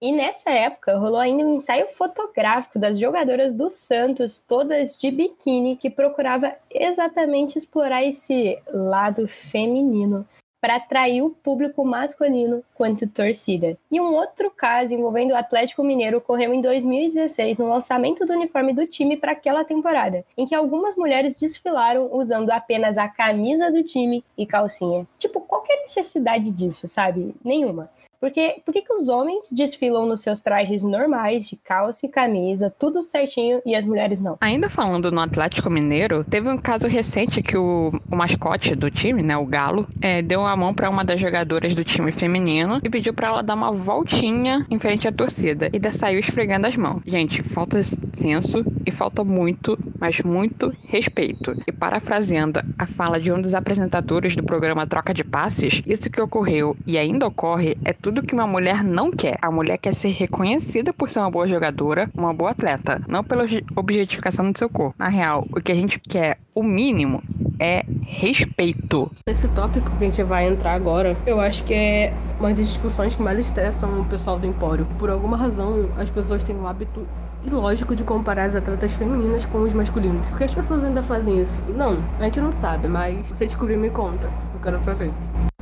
E 0.04 0.12
nessa 0.12 0.50
época 0.50 0.98
rolou 0.98 1.18
ainda 1.18 1.46
um 1.46 1.54
ensaio 1.54 1.86
fotográfico 1.94 2.78
das 2.78 2.98
jogadoras 2.98 3.54
do 3.54 3.70
Santos, 3.70 4.38
todas 4.38 4.98
de 4.98 5.10
biquíni, 5.10 5.78
que 5.78 5.88
procurava 5.88 6.54
exatamente 6.70 7.56
explorar 7.56 8.04
esse 8.04 8.58
lado 8.70 9.26
feminino 9.26 10.28
para 10.60 10.76
atrair 10.76 11.22
o 11.22 11.30
público 11.30 11.82
masculino 11.86 12.62
quanto 12.74 13.06
torcida. 13.06 13.78
E 13.90 13.98
um 13.98 14.12
outro 14.12 14.50
caso 14.50 14.92
envolvendo 14.92 15.30
o 15.30 15.36
Atlético 15.38 15.82
Mineiro 15.82 16.18
ocorreu 16.18 16.52
em 16.52 16.60
2016 16.60 17.56
no 17.56 17.70
lançamento 17.70 18.26
do 18.26 18.34
uniforme 18.34 18.74
do 18.74 18.86
time 18.86 19.16
para 19.16 19.32
aquela 19.32 19.64
temporada, 19.64 20.22
em 20.36 20.46
que 20.46 20.54
algumas 20.54 20.94
mulheres 20.96 21.34
desfilaram 21.34 22.10
usando 22.12 22.50
apenas 22.50 22.98
a 22.98 23.08
camisa 23.08 23.70
do 23.70 23.82
time 23.82 24.22
e 24.36 24.44
calcinha. 24.44 25.06
Tipo, 25.16 25.40
qual 25.40 25.64
é 25.66 25.78
a 25.78 25.82
necessidade 25.82 26.50
disso, 26.50 26.86
sabe? 26.86 27.34
Nenhuma. 27.42 27.88
Porque 28.24 28.62
por 28.64 28.72
que, 28.72 28.80
que 28.80 28.92
os 28.94 29.10
homens 29.10 29.52
desfilam 29.52 30.06
nos 30.06 30.22
seus 30.22 30.40
trajes 30.40 30.82
normais, 30.82 31.46
de 31.46 31.56
calça 31.56 32.06
e 32.06 32.08
camisa, 32.08 32.74
tudo 32.78 33.02
certinho, 33.02 33.60
e 33.66 33.74
as 33.74 33.84
mulheres 33.84 34.18
não? 34.18 34.38
Ainda 34.40 34.70
falando 34.70 35.12
no 35.12 35.20
Atlético 35.20 35.68
Mineiro, 35.68 36.24
teve 36.24 36.48
um 36.48 36.56
caso 36.56 36.88
recente 36.88 37.42
que 37.42 37.54
o, 37.54 37.92
o 38.10 38.16
mascote 38.16 38.74
do 38.74 38.90
time, 38.90 39.22
né, 39.22 39.36
o 39.36 39.44
Galo, 39.44 39.86
é, 40.00 40.22
deu 40.22 40.46
a 40.46 40.56
mão 40.56 40.72
para 40.72 40.88
uma 40.88 41.04
das 41.04 41.20
jogadoras 41.20 41.74
do 41.74 41.84
time 41.84 42.10
feminino 42.10 42.80
e 42.82 42.88
pediu 42.88 43.12
para 43.12 43.28
ela 43.28 43.42
dar 43.42 43.56
uma 43.56 43.70
voltinha 43.70 44.66
em 44.70 44.78
frente 44.78 45.06
à 45.06 45.12
torcida. 45.12 45.68
E 45.70 45.92
saiu 45.92 46.18
esfregando 46.18 46.66
as 46.66 46.76
mãos. 46.78 47.02
Gente, 47.04 47.42
falta 47.42 47.82
senso 47.82 48.64
e 48.86 48.90
falta 48.90 49.22
muito, 49.22 49.78
mas 50.00 50.22
muito 50.22 50.74
respeito. 50.86 51.54
E 51.66 51.72
parafraseando 51.72 52.60
a 52.78 52.86
fala 52.86 53.20
de 53.20 53.30
um 53.30 53.40
dos 53.40 53.52
apresentadores 53.52 54.34
do 54.34 54.42
programa 54.42 54.86
Troca 54.86 55.12
de 55.12 55.22
Passes, 55.22 55.82
isso 55.86 56.08
que 56.08 56.22
ocorreu 56.22 56.74
e 56.86 56.96
ainda 56.96 57.26
ocorre 57.26 57.76
é 57.84 57.92
tudo 57.92 58.13
que 58.22 58.34
uma 58.34 58.46
mulher 58.46 58.82
não 58.82 59.10
quer. 59.10 59.38
A 59.40 59.50
mulher 59.50 59.78
quer 59.78 59.94
ser 59.94 60.10
reconhecida 60.10 60.92
por 60.92 61.10
ser 61.10 61.20
uma 61.20 61.30
boa 61.30 61.48
jogadora, 61.48 62.10
uma 62.14 62.32
boa 62.32 62.50
atleta, 62.50 63.00
não 63.08 63.24
pela 63.24 63.44
objetificação 63.76 64.50
do 64.50 64.58
seu 64.58 64.68
corpo. 64.68 64.94
Na 64.98 65.08
real, 65.08 65.46
o 65.50 65.60
que 65.60 65.72
a 65.72 65.74
gente 65.74 65.98
quer, 65.98 66.38
o 66.54 66.62
mínimo, 66.62 67.22
é 67.58 67.84
respeito. 68.02 69.10
Esse 69.28 69.48
tópico 69.48 69.90
que 69.90 70.04
a 70.04 70.06
gente 70.06 70.22
vai 70.22 70.48
entrar 70.48 70.74
agora, 70.74 71.16
eu 71.26 71.40
acho 71.40 71.64
que 71.64 71.74
é 71.74 72.12
uma 72.38 72.52
das 72.52 72.66
discussões 72.66 73.14
que 73.14 73.22
mais 73.22 73.38
estressam 73.38 74.00
o 74.00 74.04
pessoal 74.04 74.38
do 74.38 74.46
Empório. 74.46 74.86
Por 74.98 75.10
alguma 75.10 75.36
razão, 75.36 75.88
as 75.96 76.10
pessoas 76.10 76.44
têm 76.44 76.56
o 76.56 76.66
hábito 76.66 77.06
ilógico 77.46 77.94
de 77.94 78.04
comparar 78.04 78.44
as 78.44 78.54
atletas 78.54 78.94
femininas 78.94 79.44
com 79.44 79.58
os 79.58 79.72
masculinos. 79.72 80.26
Por 80.28 80.38
que 80.38 80.44
as 80.44 80.54
pessoas 80.54 80.84
ainda 80.84 81.02
fazem 81.02 81.40
isso? 81.40 81.60
Não, 81.74 81.98
a 82.18 82.24
gente 82.24 82.40
não 82.40 82.52
sabe, 82.52 82.88
mas 82.88 83.26
você 83.26 83.46
descobrir 83.46 83.76
me 83.76 83.90
conta. 83.90 84.30
Eu 84.54 84.60
quero 84.60 84.78
saber. 84.78 85.10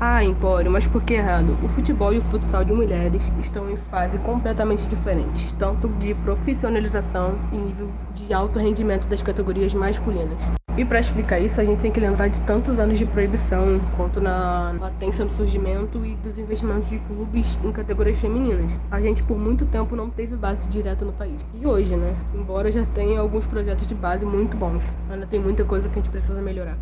Ah, 0.04 0.24
Empório, 0.24 0.68
mas 0.68 0.84
por 0.84 1.04
que 1.04 1.14
errado? 1.14 1.56
O 1.62 1.68
futebol 1.68 2.12
e 2.12 2.18
o 2.18 2.20
futsal 2.20 2.64
de 2.64 2.72
mulheres 2.72 3.32
estão 3.40 3.70
em 3.70 3.76
fase 3.76 4.18
completamente 4.18 4.88
diferentes, 4.88 5.52
tanto 5.52 5.88
de 5.90 6.12
profissionalização 6.12 7.38
e 7.52 7.56
nível 7.56 7.88
de 8.12 8.34
alto 8.34 8.58
rendimento 8.58 9.06
das 9.06 9.22
categorias 9.22 9.72
masculinas. 9.72 10.42
E 10.76 10.84
para 10.84 10.98
explicar 10.98 11.38
isso, 11.38 11.60
a 11.60 11.64
gente 11.64 11.82
tem 11.82 11.92
que 11.92 12.00
lembrar 12.00 12.26
de 12.26 12.40
tantos 12.40 12.80
anos 12.80 12.98
de 12.98 13.06
proibição, 13.06 13.80
quanto 13.96 14.20
na 14.20 14.74
latência 14.80 15.24
do 15.24 15.30
surgimento 15.30 16.04
e 16.04 16.16
dos 16.16 16.36
investimentos 16.36 16.90
de 16.90 16.98
clubes 16.98 17.56
em 17.62 17.70
categorias 17.70 18.18
femininas. 18.18 18.80
A 18.90 19.00
gente 19.00 19.22
por 19.22 19.38
muito 19.38 19.64
tempo 19.66 19.94
não 19.94 20.10
teve 20.10 20.34
base 20.34 20.68
direta 20.68 21.04
no 21.04 21.12
país. 21.12 21.46
E 21.54 21.64
hoje, 21.64 21.94
né? 21.94 22.12
Embora 22.34 22.72
já 22.72 22.84
tenha 22.86 23.20
alguns 23.20 23.46
projetos 23.46 23.86
de 23.86 23.94
base 23.94 24.26
muito 24.26 24.56
bons, 24.56 24.82
ainda 25.08 25.28
tem 25.28 25.38
muita 25.38 25.64
coisa 25.64 25.88
que 25.88 25.96
a 25.96 26.02
gente 26.02 26.10
precisa 26.10 26.42
melhorar. 26.42 26.76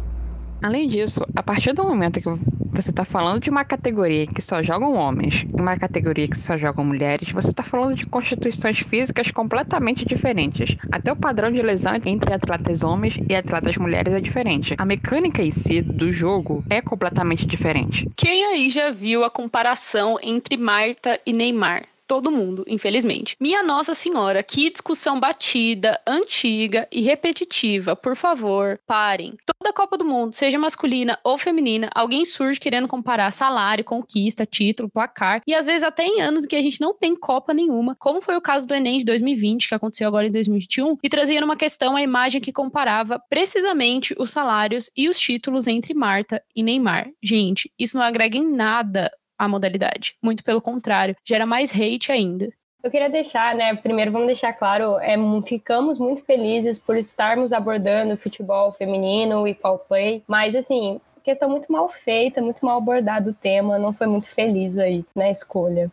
Além 0.62 0.86
disso, 0.88 1.24
a 1.34 1.42
partir 1.42 1.72
do 1.72 1.82
momento 1.82 2.20
que 2.20 2.28
você 2.70 2.90
está 2.90 3.04
falando 3.04 3.40
de 3.40 3.50
uma 3.50 3.64
categoria 3.64 4.26
que 4.26 4.40
só 4.40 4.62
jogam 4.62 4.94
homens 4.94 5.44
e 5.56 5.60
uma 5.60 5.76
categoria 5.76 6.28
que 6.28 6.38
só 6.38 6.56
jogam 6.56 6.84
mulheres, 6.84 7.30
você 7.32 7.50
está 7.50 7.62
falando 7.62 7.94
de 7.94 8.06
constituições 8.06 8.80
físicas 8.80 9.30
completamente 9.30 10.04
diferentes. 10.04 10.76
Até 10.90 11.12
o 11.12 11.16
padrão 11.16 11.50
de 11.50 11.60
lesão 11.60 11.94
entre 12.04 12.32
atletas 12.32 12.84
homens 12.84 13.18
e 13.28 13.34
atletas 13.34 13.76
mulheres 13.76 14.12
é 14.12 14.20
diferente. 14.20 14.74
A 14.78 14.84
mecânica 14.84 15.42
em 15.42 15.50
si 15.50 15.82
do 15.82 16.12
jogo 16.12 16.64
é 16.70 16.80
completamente 16.80 17.46
diferente. 17.46 18.08
Quem 18.16 18.44
aí 18.44 18.70
já 18.70 18.90
viu 18.90 19.24
a 19.24 19.30
comparação 19.30 20.18
entre 20.22 20.56
Marta 20.56 21.18
e 21.26 21.32
Neymar? 21.32 21.89
Todo 22.10 22.28
mundo, 22.28 22.64
infelizmente. 22.66 23.36
Minha 23.38 23.62
Nossa 23.62 23.94
Senhora, 23.94 24.42
que 24.42 24.68
discussão 24.68 25.20
batida, 25.20 26.00
antiga 26.04 26.88
e 26.90 27.02
repetitiva. 27.02 27.94
Por 27.94 28.16
favor, 28.16 28.80
parem. 28.84 29.36
Toda 29.46 29.72
Copa 29.72 29.96
do 29.96 30.04
Mundo, 30.04 30.34
seja 30.34 30.58
masculina 30.58 31.16
ou 31.22 31.38
feminina, 31.38 31.88
alguém 31.94 32.24
surge 32.24 32.58
querendo 32.58 32.88
comparar 32.88 33.30
salário, 33.30 33.84
conquista, 33.84 34.44
título, 34.44 34.90
placar 34.90 35.40
e 35.46 35.54
às 35.54 35.66
vezes 35.66 35.84
até 35.84 36.04
em 36.04 36.20
anos 36.20 36.46
que 36.46 36.56
a 36.56 36.60
gente 36.60 36.80
não 36.80 36.92
tem 36.92 37.14
Copa 37.14 37.54
nenhuma, 37.54 37.94
como 37.94 38.20
foi 38.20 38.34
o 38.34 38.40
caso 38.40 38.66
do 38.66 38.74
Enem 38.74 38.98
de 38.98 39.04
2020, 39.04 39.68
que 39.68 39.74
aconteceu 39.76 40.08
agora 40.08 40.26
em 40.26 40.32
2021, 40.32 40.96
e 41.04 41.08
trazia 41.08 41.40
numa 41.40 41.56
questão 41.56 41.94
a 41.94 42.02
imagem 42.02 42.40
que 42.40 42.52
comparava 42.52 43.22
precisamente 43.30 44.16
os 44.18 44.32
salários 44.32 44.90
e 44.96 45.08
os 45.08 45.16
títulos 45.16 45.68
entre 45.68 45.94
Marta 45.94 46.42
e 46.56 46.64
Neymar. 46.64 47.08
Gente, 47.22 47.70
isso 47.78 47.96
não 47.96 48.02
agrega 48.02 48.36
em 48.36 48.50
nada 48.50 49.12
a 49.40 49.48
modalidade. 49.48 50.14
Muito 50.22 50.44
pelo 50.44 50.60
contrário, 50.60 51.16
gera 51.26 51.46
mais 51.46 51.72
hate 51.72 52.12
ainda. 52.12 52.52
Eu 52.82 52.90
queria 52.90 53.08
deixar, 53.08 53.54
né, 53.54 53.74
primeiro 53.74 54.12
vamos 54.12 54.26
deixar 54.26 54.52
claro, 54.52 54.98
é, 54.98 55.14
ficamos 55.46 55.98
muito 55.98 56.22
felizes 56.24 56.78
por 56.78 56.96
estarmos 56.96 57.52
abordando 57.52 58.16
futebol 58.16 58.72
feminino 58.72 59.46
e 59.46 59.54
qual 59.54 59.78
play, 59.78 60.22
mas 60.26 60.54
assim, 60.54 61.00
questão 61.22 61.48
muito 61.48 61.70
mal 61.70 61.88
feita, 61.88 62.40
muito 62.40 62.64
mal 62.64 62.78
abordado 62.78 63.30
o 63.30 63.34
tema, 63.34 63.78
não 63.78 63.92
foi 63.92 64.06
muito 64.06 64.30
feliz 64.30 64.78
aí 64.78 65.04
na 65.14 65.30
escolha. 65.30 65.90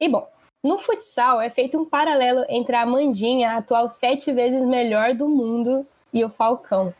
E 0.00 0.08
bom, 0.08 0.28
no 0.64 0.78
futsal 0.78 1.40
é 1.40 1.48
feito 1.48 1.78
um 1.78 1.84
paralelo 1.84 2.44
entre 2.48 2.76
a 2.76 2.82
Amandinha, 2.82 3.52
a 3.52 3.56
atual 3.58 3.88
sete 3.88 4.32
vezes 4.32 4.60
melhor 4.62 5.14
do 5.14 5.28
mundo, 5.28 5.86
e 6.12 6.24
o 6.24 6.28
Falcão, 6.28 6.94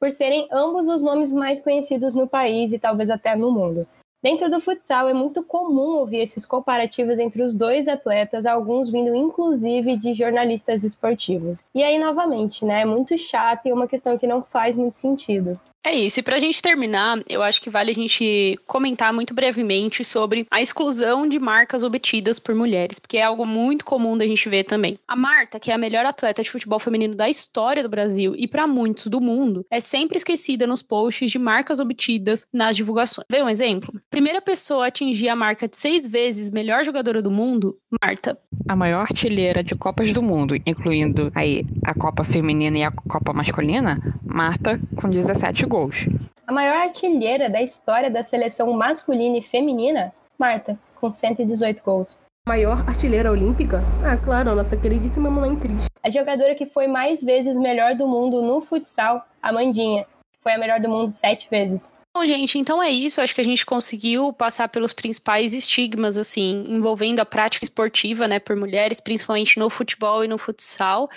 por 0.00 0.12
serem 0.12 0.48
ambos 0.50 0.88
os 0.88 1.02
nomes 1.02 1.30
mais 1.30 1.62
conhecidos 1.62 2.14
no 2.14 2.26
país 2.26 2.72
e 2.72 2.78
talvez 2.78 3.10
até 3.10 3.34
no 3.36 3.50
mundo. 3.50 3.86
Dentro 4.22 4.48
do 4.48 4.60
futsal 4.60 5.08
é 5.08 5.12
muito 5.12 5.42
comum 5.42 5.98
ouvir 5.98 6.18
esses 6.18 6.46
comparativos 6.46 7.18
entre 7.18 7.42
os 7.42 7.56
dois 7.56 7.88
atletas, 7.88 8.46
alguns 8.46 8.88
vindo 8.88 9.12
inclusive 9.16 9.96
de 9.96 10.14
jornalistas 10.14 10.84
esportivos. 10.84 11.66
E 11.74 11.82
aí, 11.82 11.98
novamente, 11.98 12.64
né, 12.64 12.82
é 12.82 12.84
muito 12.84 13.18
chato 13.18 13.66
e 13.66 13.70
é 13.70 13.74
uma 13.74 13.88
questão 13.88 14.16
que 14.16 14.26
não 14.28 14.40
faz 14.40 14.76
muito 14.76 14.96
sentido. 14.96 15.58
É 15.84 15.92
isso. 15.92 16.20
E 16.20 16.22
pra 16.22 16.38
gente 16.38 16.62
terminar, 16.62 17.20
eu 17.28 17.42
acho 17.42 17.60
que 17.60 17.68
vale 17.68 17.90
a 17.90 17.94
gente 17.94 18.58
comentar 18.66 19.12
muito 19.12 19.34
brevemente 19.34 20.04
sobre 20.04 20.46
a 20.50 20.60
exclusão 20.62 21.26
de 21.26 21.38
marcas 21.38 21.82
obtidas 21.82 22.38
por 22.38 22.54
mulheres, 22.54 22.98
porque 22.98 23.18
é 23.18 23.22
algo 23.22 23.44
muito 23.44 23.84
comum 23.84 24.16
da 24.16 24.26
gente 24.26 24.48
ver 24.48 24.64
também. 24.64 24.98
A 25.08 25.16
Marta, 25.16 25.58
que 25.58 25.70
é 25.70 25.74
a 25.74 25.78
melhor 25.78 26.06
atleta 26.06 26.42
de 26.42 26.50
futebol 26.50 26.78
feminino 26.78 27.16
da 27.16 27.28
história 27.28 27.82
do 27.82 27.88
Brasil 27.88 28.34
e 28.36 28.46
para 28.46 28.66
muitos 28.66 29.08
do 29.08 29.20
mundo, 29.20 29.66
é 29.70 29.80
sempre 29.80 30.16
esquecida 30.18 30.66
nos 30.66 30.82
posts 30.82 31.30
de 31.30 31.38
marcas 31.38 31.80
obtidas 31.80 32.46
nas 32.52 32.76
divulgações. 32.76 33.26
Vê 33.28 33.42
um 33.42 33.48
exemplo? 33.48 34.00
Primeira 34.08 34.40
pessoa 34.40 34.84
a 34.84 34.88
atingir 34.88 35.28
a 35.28 35.36
marca 35.36 35.66
de 35.66 35.76
seis 35.76 36.06
vezes 36.06 36.50
melhor 36.50 36.84
jogadora 36.84 37.20
do 37.20 37.30
mundo, 37.30 37.76
Marta. 38.00 38.38
A 38.68 38.76
maior 38.76 39.00
artilheira 39.00 39.62
de 39.64 39.74
Copas 39.74 40.12
do 40.12 40.22
Mundo, 40.22 40.54
incluindo 40.64 41.32
aí 41.34 41.66
a 41.84 41.92
Copa 41.92 42.22
Feminina 42.22 42.78
e 42.78 42.84
a 42.84 42.90
Copa 42.90 43.32
Masculina, 43.32 43.98
Marta, 44.24 44.80
com 44.96 45.10
17 45.10 45.66
gols. 45.72 46.04
A 46.46 46.52
maior 46.52 46.76
artilheira 46.76 47.48
da 47.48 47.62
história 47.62 48.10
da 48.10 48.22
seleção 48.22 48.70
masculina 48.74 49.38
e 49.38 49.42
feminina, 49.42 50.12
Marta, 50.38 50.78
com 51.00 51.10
118 51.10 51.82
gols. 51.82 52.20
Maior 52.46 52.86
artilheira 52.86 53.30
olímpica? 53.30 53.82
Ah, 54.04 54.18
claro, 54.18 54.50
a 54.50 54.54
nossa 54.54 54.76
queridíssima 54.76 55.30
mamãe 55.30 55.56
Cris. 55.56 55.86
A 56.02 56.10
jogadora 56.10 56.54
que 56.54 56.66
foi 56.66 56.86
mais 56.86 57.22
vezes 57.22 57.56
melhor 57.56 57.94
do 57.94 58.06
mundo 58.06 58.42
no 58.42 58.60
futsal, 58.60 59.24
Amandinha, 59.42 60.04
foi 60.42 60.52
a 60.52 60.58
melhor 60.58 60.78
do 60.78 60.90
mundo 60.90 61.08
sete 61.08 61.48
vezes. 61.48 61.90
Bom, 62.14 62.26
gente, 62.26 62.58
então 62.58 62.82
é 62.82 62.90
isso. 62.90 63.20
Acho 63.20 63.34
que 63.34 63.40
a 63.40 63.44
gente 63.44 63.64
conseguiu 63.64 64.34
passar 64.34 64.68
pelos 64.68 64.92
principais 64.92 65.54
estigmas, 65.54 66.18
assim, 66.18 66.64
envolvendo 66.68 67.20
a 67.20 67.24
prática 67.24 67.64
esportiva, 67.64 68.28
né, 68.28 68.38
por 68.38 68.54
mulheres, 68.54 69.00
principalmente 69.00 69.58
no 69.58 69.70
futebol 69.70 70.22
e 70.22 70.28
no 70.28 70.36
futsal. 70.36 71.08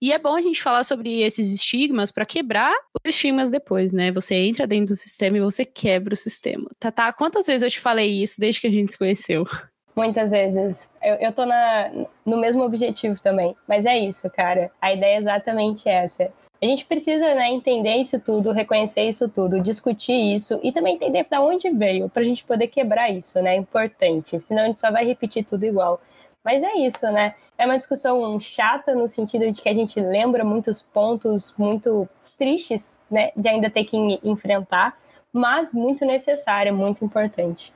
E 0.00 0.12
é 0.12 0.18
bom 0.18 0.34
a 0.34 0.42
gente 0.42 0.62
falar 0.62 0.84
sobre 0.84 1.22
esses 1.22 1.52
estigmas 1.52 2.10
para 2.10 2.26
quebrar 2.26 2.74
os 2.94 3.14
estigmas 3.14 3.50
depois, 3.50 3.92
né? 3.92 4.10
Você 4.12 4.34
entra 4.34 4.66
dentro 4.66 4.94
do 4.94 4.96
sistema 4.96 5.38
e 5.38 5.40
você 5.40 5.64
quebra 5.64 6.12
o 6.12 6.16
sistema. 6.16 6.68
Tatá, 6.78 7.12
quantas 7.12 7.46
vezes 7.46 7.62
eu 7.62 7.70
te 7.70 7.80
falei 7.80 8.10
isso 8.22 8.38
desde 8.38 8.60
que 8.60 8.66
a 8.66 8.70
gente 8.70 8.92
se 8.92 8.98
conheceu? 8.98 9.46
Muitas 9.94 10.30
vezes. 10.30 10.90
Eu, 11.02 11.14
eu 11.16 11.32
tô 11.32 11.46
na, 11.46 11.90
no 12.26 12.36
mesmo 12.36 12.62
objetivo 12.62 13.20
também. 13.20 13.54
Mas 13.68 13.86
é 13.86 13.98
isso, 13.98 14.28
cara. 14.30 14.70
A 14.80 14.92
ideia 14.92 15.14
é 15.14 15.18
exatamente 15.18 15.88
essa. 15.88 16.32
A 16.62 16.66
gente 16.66 16.86
precisa 16.86 17.34
né, 17.34 17.50
entender 17.50 17.96
isso 17.96 18.20
tudo, 18.20 18.52
reconhecer 18.52 19.08
isso 19.08 19.28
tudo, 19.28 19.60
discutir 19.60 20.36
isso 20.36 20.60
e 20.62 20.70
também 20.70 20.94
entender 20.94 21.26
de 21.28 21.38
onde 21.38 21.68
veio, 21.70 22.08
para 22.08 22.22
a 22.22 22.24
gente 22.24 22.44
poder 22.44 22.68
quebrar 22.68 23.10
isso, 23.10 23.42
né? 23.42 23.56
É 23.56 23.58
importante. 23.58 24.38
Senão 24.38 24.62
a 24.62 24.66
gente 24.66 24.78
só 24.78 24.92
vai 24.92 25.04
repetir 25.04 25.44
tudo 25.44 25.64
igual. 25.64 26.00
Mas 26.44 26.62
é 26.62 26.74
isso, 26.74 27.04
né? 27.10 27.34
É 27.58 27.66
uma 27.66 27.76
discussão 27.76 28.38
chata 28.38 28.94
no 28.94 29.08
sentido 29.08 29.50
de 29.50 29.60
que 29.60 29.68
a 29.68 29.72
gente 29.72 29.98
lembra 30.00 30.44
muitos 30.44 30.80
pontos 30.80 31.52
muito 31.58 32.08
tristes, 32.38 32.92
né, 33.10 33.32
de 33.36 33.48
ainda 33.48 33.68
ter 33.68 33.84
que 33.84 33.96
enfrentar, 34.22 34.96
mas 35.32 35.72
muito 35.72 36.04
necessária, 36.04 36.72
muito 36.72 37.04
importante. 37.04 37.72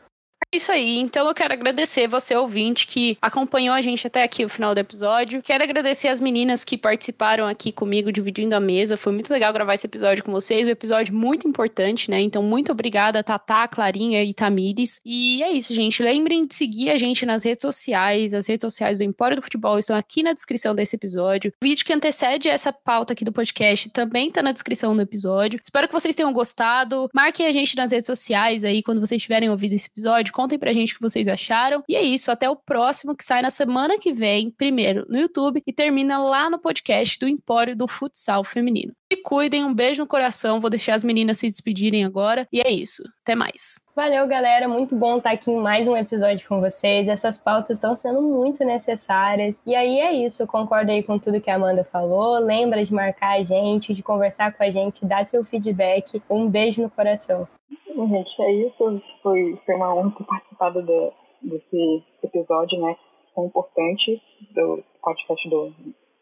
Isso 0.52 0.70
aí. 0.70 0.98
Então 0.98 1.26
eu 1.26 1.34
quero 1.34 1.52
agradecer 1.52 2.06
você, 2.06 2.34
ouvinte, 2.34 2.86
que 2.86 3.18
acompanhou 3.20 3.74
a 3.74 3.80
gente 3.80 4.06
até 4.06 4.22
aqui 4.22 4.44
o 4.44 4.48
final 4.48 4.74
do 4.74 4.78
episódio. 4.78 5.42
Quero 5.42 5.62
agradecer 5.62 6.08
as 6.08 6.20
meninas 6.20 6.64
que 6.64 6.78
participaram 6.78 7.46
aqui 7.46 7.72
comigo, 7.72 8.12
dividindo 8.12 8.54
a 8.54 8.60
mesa. 8.60 8.96
Foi 8.96 9.12
muito 9.12 9.30
legal 9.30 9.52
gravar 9.52 9.74
esse 9.74 9.86
episódio 9.86 10.22
com 10.22 10.30
vocês. 10.30 10.66
Um 10.66 10.70
episódio 10.70 11.12
muito 11.12 11.48
importante, 11.48 12.10
né? 12.10 12.20
Então, 12.20 12.42
muito 12.42 12.70
obrigada, 12.70 13.24
Tatá, 13.24 13.66
Clarinha 13.66 14.22
e 14.22 14.32
Tamires. 14.32 15.00
E 15.04 15.42
é 15.42 15.50
isso, 15.50 15.74
gente. 15.74 16.02
Lembrem 16.02 16.46
de 16.46 16.54
seguir 16.54 16.90
a 16.90 16.96
gente 16.96 17.26
nas 17.26 17.44
redes 17.44 17.62
sociais. 17.62 18.32
As 18.32 18.46
redes 18.46 18.62
sociais 18.62 18.98
do 18.98 19.04
Empório 19.04 19.36
do 19.36 19.42
Futebol 19.42 19.78
estão 19.78 19.96
aqui 19.96 20.22
na 20.22 20.32
descrição 20.32 20.74
desse 20.76 20.94
episódio. 20.94 21.52
O 21.60 21.66
vídeo 21.66 21.84
que 21.84 21.92
antecede 21.92 22.48
essa 22.48 22.72
pauta 22.72 23.14
aqui 23.14 23.24
do 23.24 23.32
podcast 23.32 23.90
também 23.90 24.30
tá 24.30 24.42
na 24.42 24.52
descrição 24.52 24.94
do 24.94 25.02
episódio. 25.02 25.60
Espero 25.62 25.88
que 25.88 25.94
vocês 25.94 26.14
tenham 26.14 26.32
gostado. 26.32 27.10
Marquem 27.12 27.46
a 27.46 27.52
gente 27.52 27.76
nas 27.76 27.90
redes 27.90 28.06
sociais 28.06 28.62
aí 28.62 28.80
quando 28.80 29.00
vocês 29.00 29.20
tiverem 29.20 29.50
ouvido 29.50 29.74
esse 29.74 29.88
episódio 29.88 30.35
Contem 30.36 30.58
pra 30.58 30.70
gente 30.70 30.92
o 30.92 30.96
que 30.96 31.02
vocês 31.02 31.28
acharam. 31.28 31.82
E 31.88 31.96
é 31.96 32.02
isso, 32.02 32.30
até 32.30 32.46
o 32.46 32.54
próximo 32.54 33.16
que 33.16 33.24
sai 33.24 33.40
na 33.40 33.48
semana 33.48 33.98
que 33.98 34.12
vem, 34.12 34.50
primeiro 34.50 35.06
no 35.08 35.16
YouTube 35.16 35.62
e 35.66 35.72
termina 35.72 36.18
lá 36.18 36.50
no 36.50 36.58
podcast 36.58 37.18
do 37.18 37.26
Empório 37.26 37.74
do 37.74 37.88
Futsal 37.88 38.44
Feminino. 38.44 38.92
Se 39.10 39.22
cuidem, 39.22 39.64
um 39.64 39.72
beijo 39.72 40.02
no 40.02 40.06
coração. 40.06 40.60
Vou 40.60 40.68
deixar 40.68 40.94
as 40.94 41.02
meninas 41.02 41.38
se 41.38 41.48
despedirem 41.48 42.04
agora. 42.04 42.46
E 42.52 42.60
é 42.60 42.70
isso. 42.70 43.02
Até 43.22 43.34
mais. 43.34 43.80
Valeu, 43.94 44.28
galera. 44.28 44.68
Muito 44.68 44.94
bom 44.94 45.16
estar 45.16 45.30
aqui 45.30 45.50
em 45.50 45.56
mais 45.56 45.88
um 45.88 45.96
episódio 45.96 46.46
com 46.46 46.60
vocês. 46.60 47.08
Essas 47.08 47.38
pautas 47.38 47.78
estão 47.78 47.96
sendo 47.96 48.20
muito 48.20 48.62
necessárias. 48.62 49.62
E 49.64 49.74
aí 49.74 50.00
é 50.00 50.12
isso. 50.12 50.42
Eu 50.42 50.46
concordo 50.46 50.92
aí 50.92 51.02
com 51.02 51.18
tudo 51.18 51.40
que 51.40 51.48
a 51.48 51.54
Amanda 51.54 51.82
falou. 51.82 52.38
Lembra 52.40 52.84
de 52.84 52.92
marcar 52.92 53.38
a 53.38 53.42
gente, 53.42 53.94
de 53.94 54.02
conversar 54.02 54.52
com 54.52 54.62
a 54.62 54.68
gente, 54.68 55.06
dar 55.06 55.24
seu 55.24 55.42
feedback. 55.46 56.20
Um 56.28 56.46
beijo 56.46 56.82
no 56.82 56.90
coração. 56.90 57.48
Gente, 57.96 58.42
é 58.42 58.52
isso. 58.52 59.02
Foi, 59.22 59.58
foi 59.64 59.74
uma 59.74 59.94
honra 59.94 60.14
ter 60.18 60.24
participado 60.24 60.82
de, 60.82 61.12
desse 61.42 62.04
episódio, 62.22 62.78
né? 62.80 62.94
Tão 63.34 63.46
importante 63.46 64.22
do 64.54 64.84
podcast 65.02 65.48
do, 65.48 65.72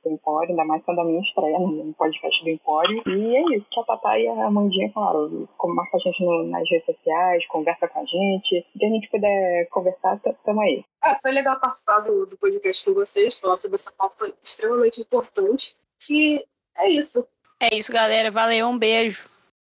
do 0.04 0.10
Empório, 0.10 0.50
ainda 0.50 0.64
mais 0.64 0.84
quando 0.84 1.00
a 1.00 1.04
minha 1.04 1.20
estreia 1.20 1.58
no 1.58 1.92
podcast 1.94 2.44
do 2.44 2.50
Empório. 2.50 3.02
E 3.06 3.36
é 3.36 3.56
isso. 3.56 3.66
A 3.80 3.84
Tatá 3.84 4.18
e 4.18 4.28
a 4.28 4.46
Amandinha, 4.46 4.92
claro, 4.92 5.48
como 5.56 5.74
marca 5.74 5.96
a 5.96 6.00
gente 6.00 6.24
no, 6.24 6.44
nas 6.44 6.68
redes 6.70 6.86
sociais, 6.86 7.46
conversa 7.48 7.88
com 7.88 7.98
a 7.98 8.04
gente. 8.04 8.66
Se 8.78 8.84
a 8.84 8.88
gente 8.88 9.10
puder 9.10 9.68
conversar, 9.70 10.20
tamo 10.44 10.60
aí. 10.60 10.84
Ah, 11.02 11.16
foi 11.20 11.32
legal 11.32 11.58
participar 11.58 12.00
do, 12.00 12.26
do 12.26 12.36
podcast 12.36 12.84
com 12.84 12.94
vocês, 12.94 13.38
falar 13.38 13.56
sobre 13.56 13.74
essa 13.74 13.92
pauta 13.96 14.32
extremamente 14.42 15.00
importante. 15.00 15.74
E 16.08 16.44
é 16.78 16.88
isso. 16.88 17.26
É 17.60 17.74
isso, 17.74 17.92
galera. 17.92 18.30
Valeu, 18.30 18.68
um 18.68 18.78
beijo. 18.78 19.33